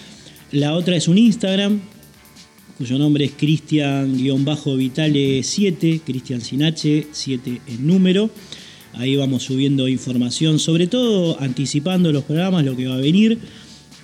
[0.53, 1.81] La otra es un Instagram,
[2.79, 8.31] cuyo nombre es Cristian-Vitale7, Cristian sin H, 7 en número.
[8.93, 13.41] Ahí vamos subiendo información, sobre todo anticipando los programas, lo que va a venir.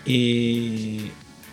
[0.04, 0.98] Eh,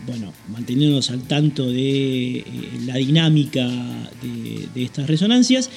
[0.08, 2.46] bueno, manteniéndonos al tanto de eh,
[2.88, 5.70] la dinámica de, de estas resonancias.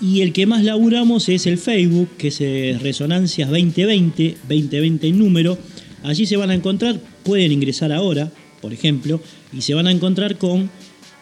[0.00, 5.18] Y el que más laburamos es el Facebook, que es eh, Resonancias 2020, 2020 en
[5.18, 5.58] número.
[6.04, 8.30] Allí se van a encontrar, pueden ingresar ahora,
[8.60, 9.20] por ejemplo,
[9.52, 10.70] y se van a encontrar con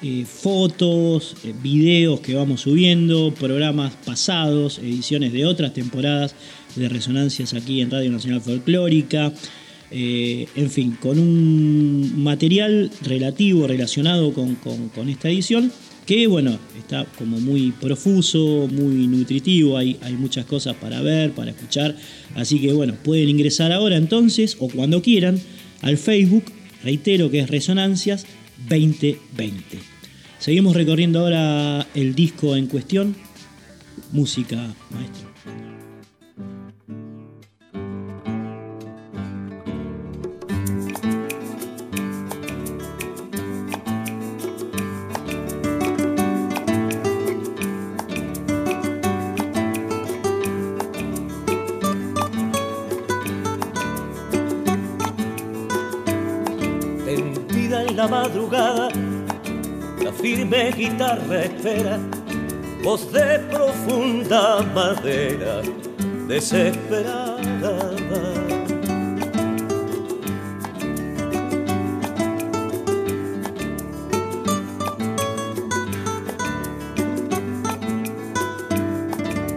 [0.02, 6.34] eh, fotos, eh, videos que vamos subiendo, programas pasados, ediciones de otras temporadas
[6.74, 9.32] de Resonancias aquí en Radio Nacional Folclórica.
[9.90, 15.72] en fin, con un material relativo, relacionado con, con esta edición
[16.06, 21.50] que bueno, está como muy profuso, muy nutritivo, hay, hay muchas cosas para ver, para
[21.50, 21.96] escuchar,
[22.36, 25.40] así que bueno, pueden ingresar ahora entonces o cuando quieran
[25.82, 26.44] al Facebook,
[26.84, 28.24] reitero que es Resonancias
[28.68, 29.78] 2020.
[30.38, 33.16] Seguimos recorriendo ahora el disco en cuestión,
[34.12, 35.25] música maestro.
[60.46, 61.98] Firme guitarra espera,
[62.82, 65.62] voz de profunda madera,
[66.28, 67.36] desesperada.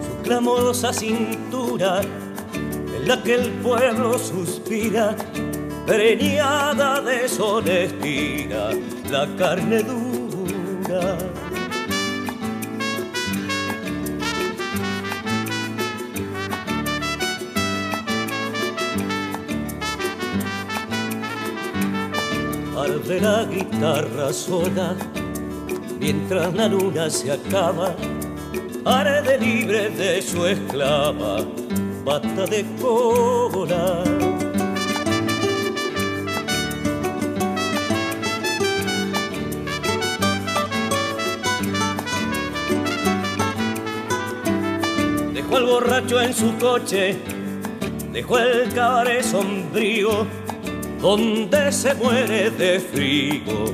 [0.02, 5.16] Su clamorosa cintura en la que el pueblo suspira
[5.86, 8.74] preñada de deshonestidad,
[9.10, 9.82] la carne
[22.90, 24.96] Arde la guitarra sola,
[26.00, 27.96] mientras la luna se acaba,
[28.84, 31.46] arde libre de su esclava,
[32.04, 34.04] bata de cola.
[45.60, 47.18] el borracho en su coche,
[48.14, 50.26] dejó el cabaret sombrío,
[51.02, 53.74] donde se muere de frío,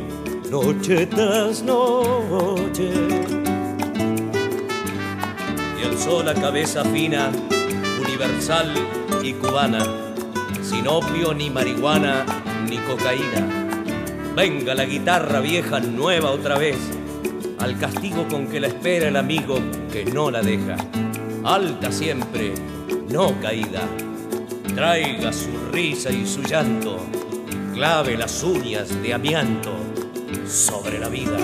[0.50, 2.92] noche tras noche.
[5.80, 7.32] Y alzó la cabeza fina,
[8.00, 8.72] universal
[9.24, 9.86] y cubana,
[10.62, 12.26] sin opio ni marihuana
[12.70, 13.74] ni cocaína.
[14.36, 16.78] Venga la guitarra vieja nueva otra vez,
[17.60, 19.58] al castigo con que la espera el amigo
[19.92, 20.76] que no la deja
[21.46, 22.56] alta siempre,
[23.10, 23.88] no caída.
[24.76, 26.98] Traiga su risa y su llanto,
[27.74, 29.72] clave las uñas de amianto
[30.46, 31.38] sobre la vida.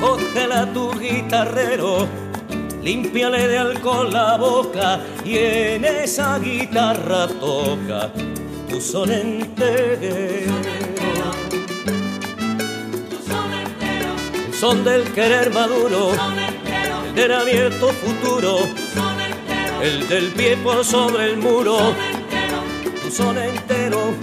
[0.00, 2.08] Cógela tu guitarrero,
[2.82, 8.10] límpiale de alcohol la boca y en esa guitarra toca
[8.70, 9.10] tu son.
[14.64, 16.12] Son del querer maduro,
[17.08, 18.60] el del abierto futuro,
[19.82, 21.94] el del pie por sobre el muro,
[23.10, 24.14] son entero,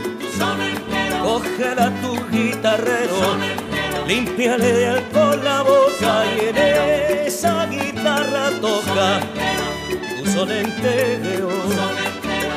[1.22, 3.38] cógela tu guitarrero,
[4.08, 6.58] limpiale de alcohol la boca y en
[7.28, 9.20] esa guitarra toca.
[10.18, 11.52] Tu son entero,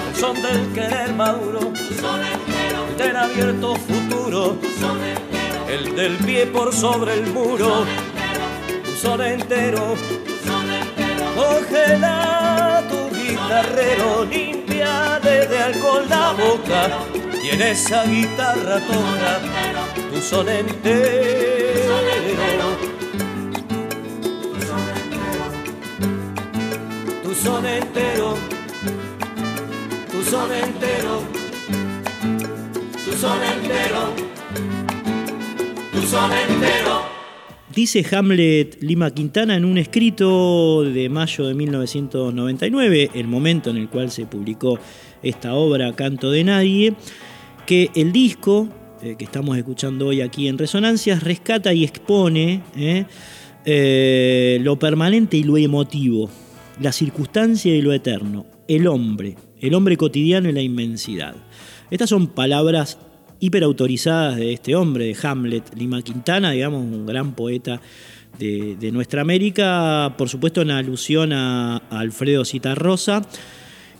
[0.09, 1.71] el son del querer maduro,
[2.97, 4.57] del abierto futuro,
[5.75, 7.85] el del pie por sobre el muro,
[8.85, 9.97] tu son entero,
[11.35, 16.91] cógela tu guitarrero, limpia de alcohol la boca.
[17.43, 19.41] Y en esa guitarra toca
[20.13, 21.85] tu son entero.
[27.25, 28.37] Tu son entero,
[30.13, 31.23] tu son entero,
[33.05, 34.24] tu son entero,
[37.73, 43.89] Dice Hamlet Lima Quintana en un escrito de mayo de 1999, el momento en el
[43.89, 44.79] cual se publicó
[45.23, 46.95] esta obra Canto de Nadie,
[47.67, 48.69] que el disco
[49.03, 53.05] eh, que estamos escuchando hoy aquí en Resonancias rescata y expone eh,
[53.65, 56.29] eh, lo permanente y lo emotivo,
[56.81, 61.37] la circunstancia y lo eterno, el hombre, el hombre cotidiano y la inmensidad.
[61.91, 62.99] Estas son palabras
[63.45, 67.81] hiperautorizadas de este hombre, de Hamlet, Lima Quintana, digamos, un gran poeta
[68.39, 73.23] de, nuestra América, por supuesto en alusión a, a Alfredo Citarrosa,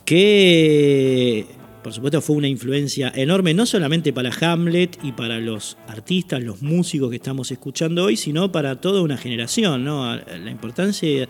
[0.05, 1.47] que
[1.85, 6.63] por supuesto fue una influencia enorme, no solamente para Hamlet y para los artistas, los
[6.63, 9.85] músicos que estamos escuchando hoy, sino para toda una generación.
[9.85, 11.29] La, importancia,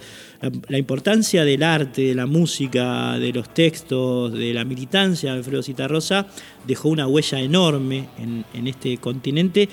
[0.68, 5.60] la, importancia del arte, de la música, de los textos, de la militancia de Alfredo
[5.60, 6.28] Citarrosa
[6.64, 8.06] dejó una huella enorme
[8.54, 9.68] en, este continente.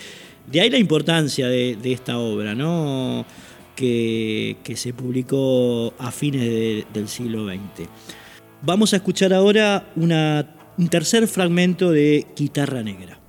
[0.51, 3.23] De ahí la importancia de, esta obra, ¿no?
[3.75, 7.88] que, se publicó a fines del siglo XX.
[8.63, 13.19] Vamos a escuchar ahora una un tercer fragmento de Guitarra Negra.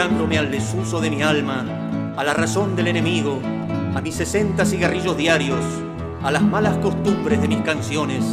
[0.00, 1.64] Al desuso de mi alma,
[2.16, 3.40] a la razón del enemigo,
[3.96, 5.58] a mis 60 cigarrillos diarios,
[6.22, 8.24] a las malas costumbres de mis canciones,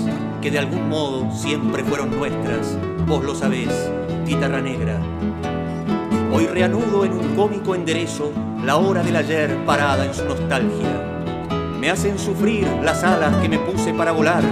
[0.44, 3.92] que de algún modo siempre fueron nuestras, vos lo sabés,
[4.28, 5.00] guitarra negra.
[6.32, 8.32] Hoy reanudo en un cómico enderezo
[8.64, 11.24] la hora del ayer parada en su nostalgia.
[11.80, 14.44] Me hacen sufrir las alas que me puse para volar,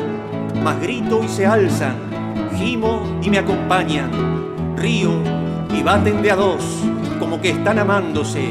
[0.63, 1.95] mas grito y se alzan
[2.57, 5.11] gimo y me acompañan, río
[5.75, 6.63] y baten de a dos,
[7.43, 8.41] que están amándose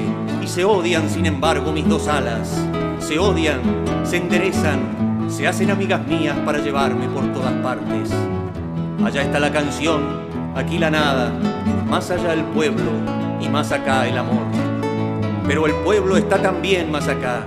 [0.43, 2.63] y se odian sin embargo mis dos alas.
[2.99, 3.59] Se odian,
[4.05, 8.11] se enderezan, se hacen amigas mías para llevarme por todas partes.
[9.03, 10.03] Allá está la canción,
[10.55, 11.33] aquí la nada,
[11.89, 12.91] más allá el pueblo
[13.41, 14.45] y más acá el amor.
[15.49, 17.47] Pero el pueblo está también más acá,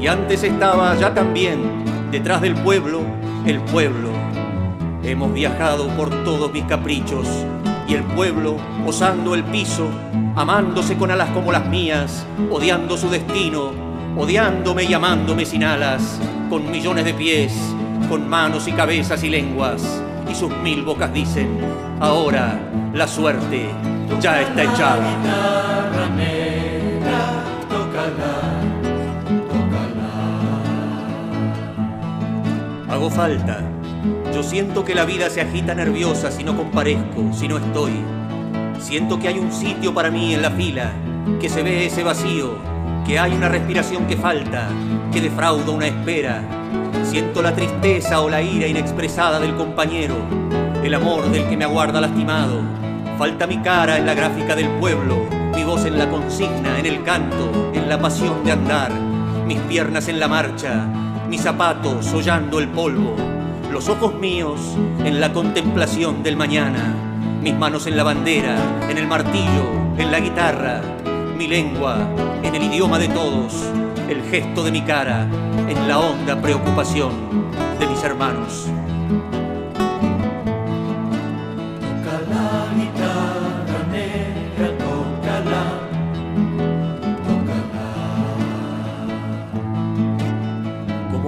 [0.00, 1.82] y antes estaba allá también,
[2.12, 3.00] detrás del pueblo,
[3.44, 4.10] el pueblo
[5.02, 7.28] Hemos viajado por todos mis caprichos
[7.88, 8.56] y el pueblo
[8.86, 9.88] osando el piso,
[10.34, 13.70] amándose con alas como las mías, odiando su destino,
[14.16, 16.20] odiándome y amándome sin alas,
[16.50, 17.52] con millones de pies,
[18.08, 21.58] con manos y cabezas y lenguas, y sus mil bocas dicen,
[22.00, 22.58] ahora
[22.92, 23.70] la suerte
[24.20, 25.06] ya está echada.
[32.88, 33.75] Hago falta
[34.36, 37.92] yo siento que la vida se agita nerviosa si no comparezco, si no estoy.
[38.78, 40.92] Siento que hay un sitio para mí en la fila,
[41.40, 42.50] que se ve ese vacío,
[43.06, 44.68] que hay una respiración que falta,
[45.10, 46.42] que defrauda una espera.
[47.02, 50.16] Siento la tristeza o la ira inexpresada del compañero,
[50.84, 52.60] el amor del que me aguarda lastimado.
[53.16, 55.16] Falta mi cara en la gráfica del pueblo,
[55.54, 58.92] mi voz en la consigna, en el canto, en la pasión de andar,
[59.46, 60.84] mis piernas en la marcha,
[61.26, 63.35] mis zapatos hollando el polvo
[63.70, 64.60] los ojos míos
[65.04, 66.94] en la contemplación del mañana,
[67.42, 68.56] mis manos en la bandera,
[68.88, 69.64] en el martillo,
[69.98, 70.80] en la guitarra,
[71.36, 72.08] mi lengua
[72.42, 73.52] en el idioma de todos,
[74.08, 75.26] el gesto de mi cara
[75.68, 77.12] en la honda preocupación
[77.78, 78.66] de mis hermanos.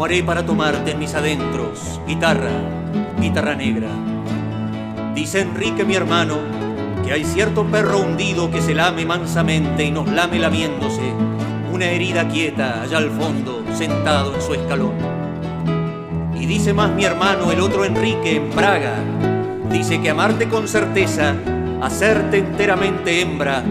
[0.09, 2.51] Para tomarte en mis adentros, guitarra,
[3.21, 3.89] guitarra negra.
[5.15, 6.39] Dice Enrique mi hermano
[7.05, 11.13] que hay cierto perro hundido que se lame mansamente y nos lame lamiéndose,
[11.71, 14.95] una herida quieta allá al fondo, sentado en su escalón.
[16.41, 18.95] Y dice más mi hermano, el otro Enrique, en Praga,
[19.71, 21.35] dice que amarte con certeza,
[21.83, 23.63] hacerte enteramente hembra,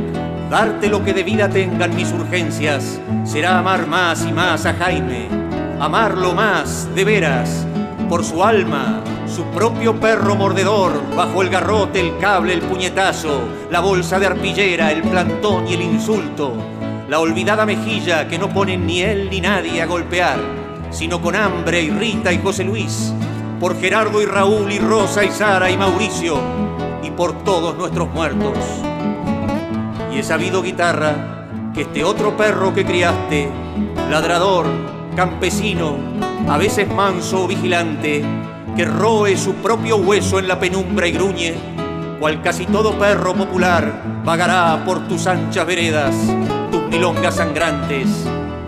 [0.52, 5.47] darte lo que de vida tengan mis urgencias, será amar más y más a Jaime,
[5.80, 7.66] amarlo más, de veras,
[8.10, 13.80] por su alma, su propio perro mordedor, bajo el garrote, el cable, el puñetazo, la
[13.80, 16.54] bolsa de arpillera, el plantón y el insulto,
[17.08, 20.40] la olvidada mejilla que no ponen ni él ni nadie a golpear,
[20.90, 23.14] sino con hambre y Rita y José Luis,
[23.60, 26.40] por Gerardo y Raúl y Rosa y Sara y Mauricio,
[27.04, 28.58] y por todos nuestros muertos.
[30.14, 33.52] Y he sabido, guitarra, que este otro perro que criaste,
[34.10, 35.98] ladrador, campesino,
[36.48, 38.24] a veces manso o vigilante,
[38.76, 41.56] que roe su propio hueso en la penumbra y gruñe,
[42.20, 46.16] cual casi todo perro popular, vagará por tus anchas veredas,
[46.70, 48.08] tus milongas sangrantes,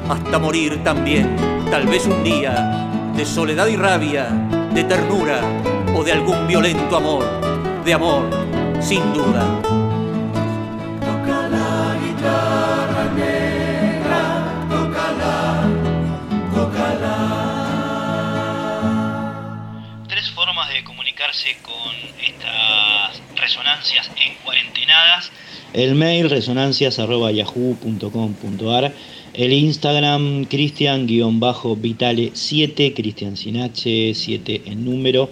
[0.10, 1.36] hasta morir también,
[1.70, 4.30] tal vez un día, de soledad y rabia,
[4.74, 5.42] de ternura
[5.96, 7.26] o de algún violento amor,
[7.86, 8.24] de amor,
[8.80, 9.89] sin duda.
[21.62, 21.94] Con
[22.26, 25.32] estas resonancias en cuarentenadas.
[25.74, 28.94] El mail resonancias.yahoo.com.ar
[29.34, 35.30] el Instagram Cristian-Vitale7, Cristian sin H, 7 en número.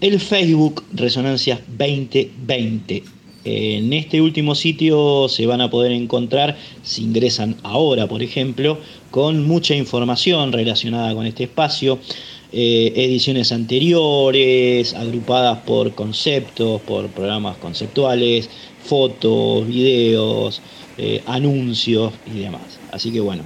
[0.00, 3.04] El Facebook Resonancias 2020.
[3.44, 8.78] En este último sitio se van a poder encontrar, si ingresan ahora por ejemplo,
[9.10, 11.98] con mucha información relacionada con este espacio,
[12.56, 18.48] eh, ediciones anteriores, agrupadas por conceptos, por programas conceptuales,
[18.84, 20.62] fotos, videos,
[20.96, 22.78] eh, anuncios y demás.
[22.92, 23.42] Así que bueno,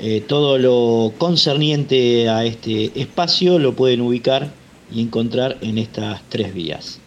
[0.00, 4.52] eh, todo lo concerniente a este espacio lo pueden ubicar
[4.92, 7.00] y encontrar en estas tres vías.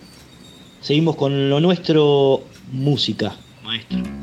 [0.81, 2.43] Seguimos con lo nuestro,
[2.73, 3.33] música,
[3.63, 4.16] maestro.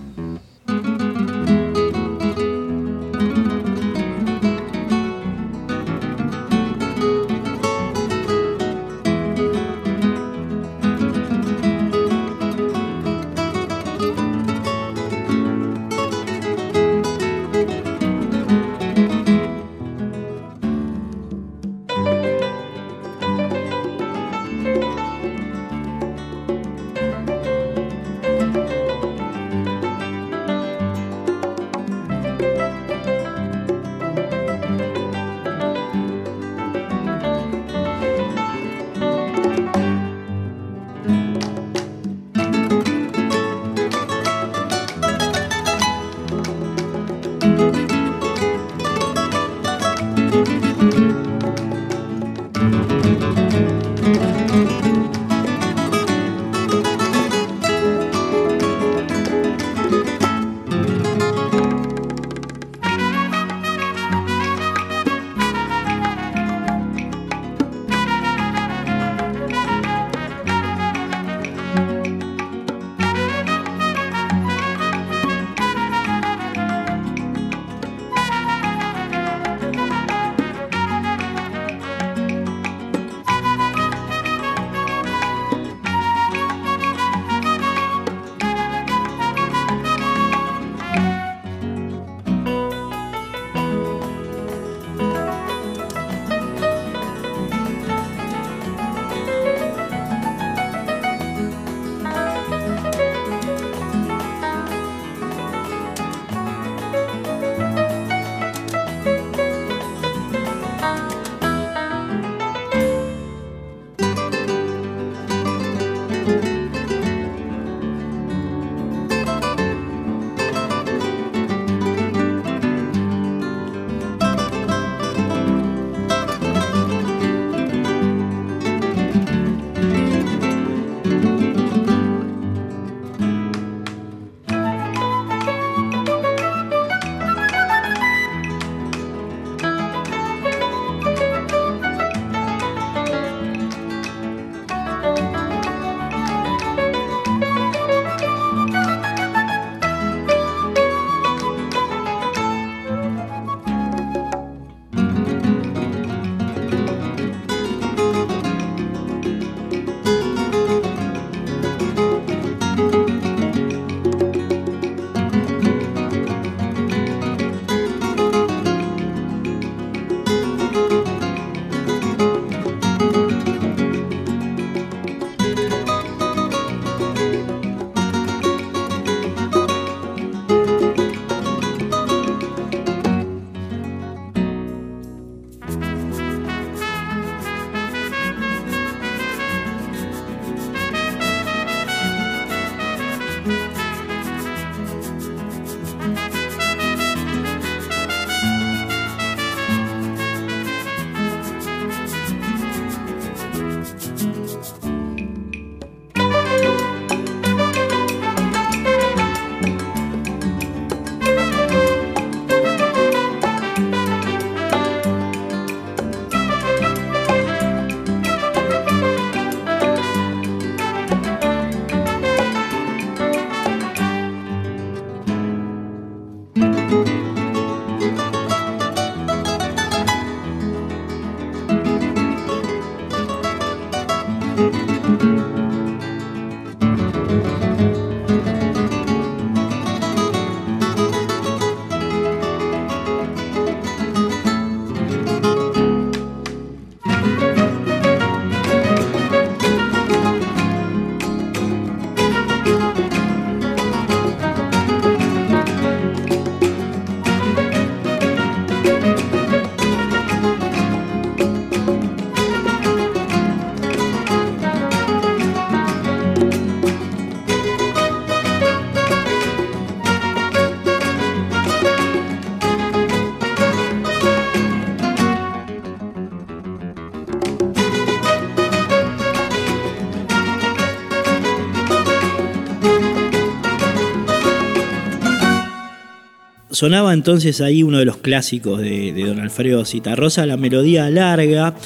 [286.75, 291.77] Sonaba entonces ahí uno de los clásicos de, don Alfredo Citarrosa, la melodía larga.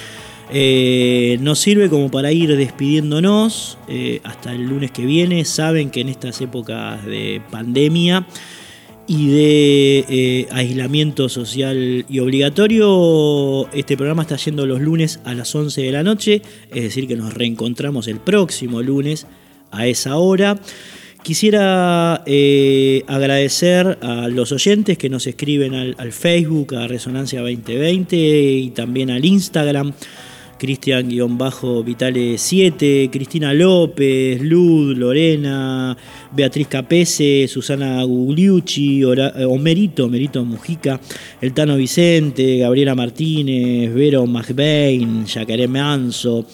[0.50, 5.44] Eh, nos sirve como para ir despidiéndonos eh, hasta el lunes que viene.
[5.44, 8.26] Saben que en estas épocas de pandemia
[9.06, 15.54] y de eh, aislamiento social y obligatorio, este programa está yendo los lunes a las
[15.54, 19.26] 11 de la noche, es decir, que nos reencontramos el próximo lunes
[19.70, 20.58] a esa hora.
[21.22, 28.70] Quisiera eh, agradecer a los oyentes que nos escriben al, Facebook, a Resonancia 2020 y
[28.70, 29.92] también al Instagram.
[30.58, 35.96] Cristian-Vitale7, Cristina López, Luz, Lorena,
[36.32, 40.98] Beatriz Capese, Susana Gugliucci, Omerito, Merito Mujica,
[41.40, 46.44] El Tano Vicente, Gabriela Martínez, Vero McBain, Jacaré Manso,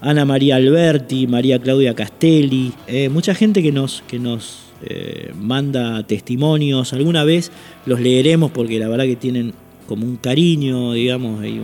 [0.00, 6.02] Ana María Alberti, María Claudia Castelli, eh, mucha gente que nos, que nos eh, manda
[6.02, 7.50] testimonios, alguna vez
[7.86, 9.54] los leeremos porque la verdad que tienen
[9.86, 11.60] como un cariño, digamos, y,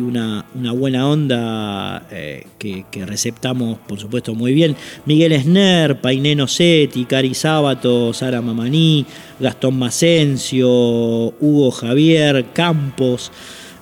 [0.00, 4.74] una, buena onda eh, que, receptamos, por supuesto, muy bien.
[5.04, 9.04] Miguel Esner, Paineno Seti, Cari Sábato, Sara Mamaní,
[9.38, 13.30] Gastón Macencio, Hugo Javier, Campos,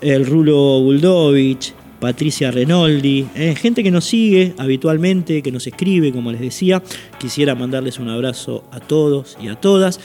[0.01, 6.31] el Rulo Buldovich, Patricia Renoldi, eh, gente que nos sigue habitualmente, que nos escribe, como
[6.31, 6.83] les decía.
[7.19, 10.01] Quisiera mandarles un abrazo a todos y a todas.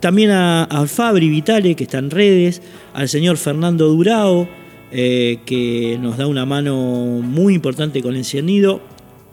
[0.00, 2.62] También a, Fabri Vitale, que está en redes,
[2.92, 4.48] al señor Fernando Durao,
[4.90, 8.80] eh, que nos da una mano muy importante con el sonido,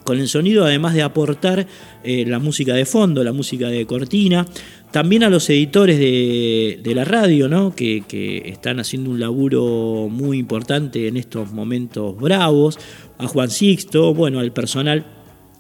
[0.04, 1.68] con el sonido además de aportar
[2.04, 4.46] eh, la música de fondo, la música de cortina.
[4.92, 7.76] También a los editores de, la radio, ¿no?
[7.76, 8.04] que,
[8.46, 12.80] están haciendo un laburo muy importante en estos momentos bravos.
[13.20, 15.06] A Juan Sixto, bueno, al personal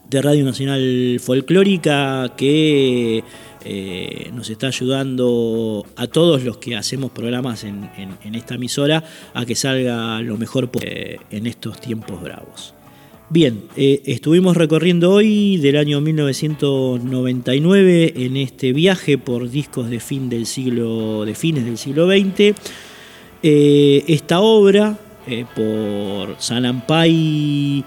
[0.09, 3.23] de Radio Nacional Folclórica que
[3.63, 7.89] eh, nos está ayudando a todos los que hacemos programas en,
[8.33, 9.03] esta emisora
[9.33, 12.73] a que salga lo mejor posible en estos tiempos bravos.
[13.31, 20.29] Bien, eh, estuvimos recorriendo hoy del año 1999 en este viaje por discos de fin
[20.29, 22.55] del siglo, de fines del siglo XX.
[23.43, 27.85] Eh, esta obra eh, por Salampay,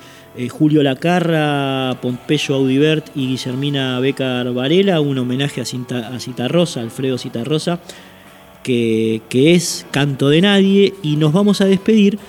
[0.49, 7.81] Julio Lacarra, Pompeyo Audibert y Guillermina Becar Varela, un homenaje a, Citarrosa, Alfredo Citarrosa,
[8.63, 12.21] que es Canto de Nadie, y nos vamos a despedir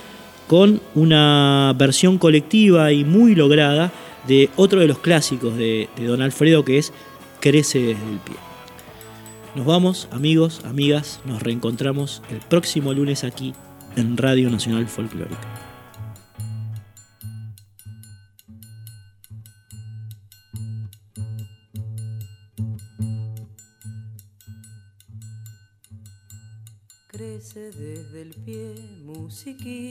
[0.46, 3.92] con una versión colectiva y muy lograda
[4.26, 6.92] de otro de los clásicos de, Don Alfredo que es
[7.40, 8.36] Crece desde el pie.
[9.54, 13.54] Nos vamos, amigos, amigas, nos reencontramos el próximo lunes aquí
[13.96, 15.38] en Radio Nacional Folclórica.
[27.08, 28.74] Crece desde el pie,
[29.04, 29.83] musiquita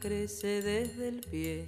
[0.00, 1.66] crece desde el pie.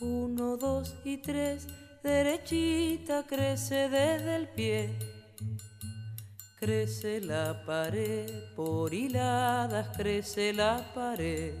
[0.00, 1.66] Uno, dos y tres,
[2.02, 4.98] derechita crece desde el pie.
[6.58, 11.54] Crece la pared, por hiladas crece la pared.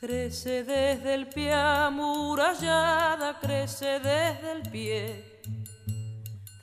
[0.00, 5.34] Crece desde el pie, amurallada crece desde el pie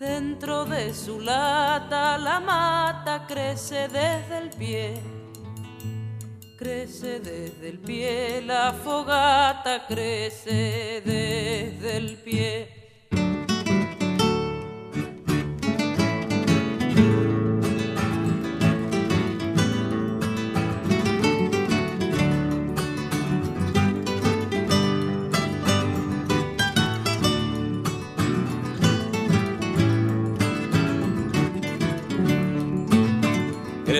[0.01, 5.10] Dentro de su lata la mata crece desde el pie.
[6.61, 12.80] Crece desde el pie, la fogata crece desde el pie.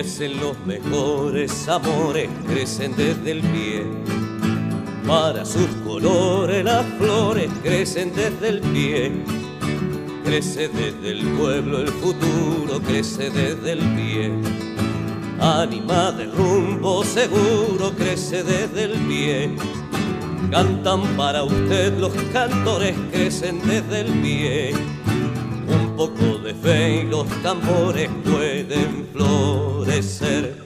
[0.02, 3.86] Crecen los mejores amores, crecen desde el pie.
[5.06, 9.12] Para sus colores las flores crecen desde el pie.
[10.24, 14.32] Crece desde el pueblo el futuro, crece desde el pie.
[15.38, 19.56] Ánima de rumbo seguro, crece desde el pie.
[20.50, 25.01] Cantan para usted los cantores, crecen desde el pie
[25.96, 30.61] poco de fe y los tambores pueden florecer.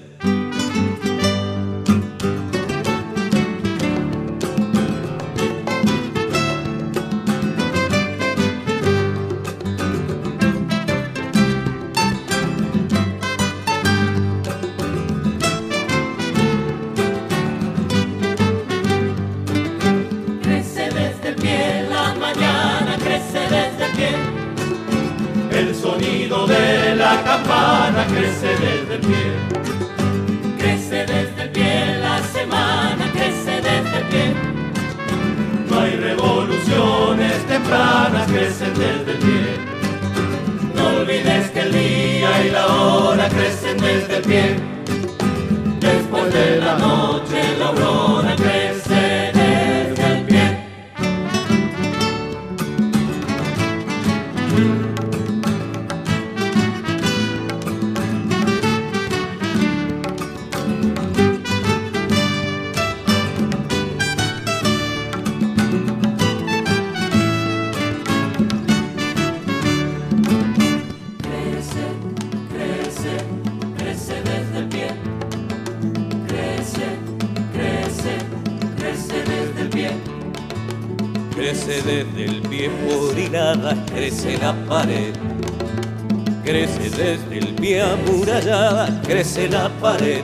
[89.80, 90.15] Crece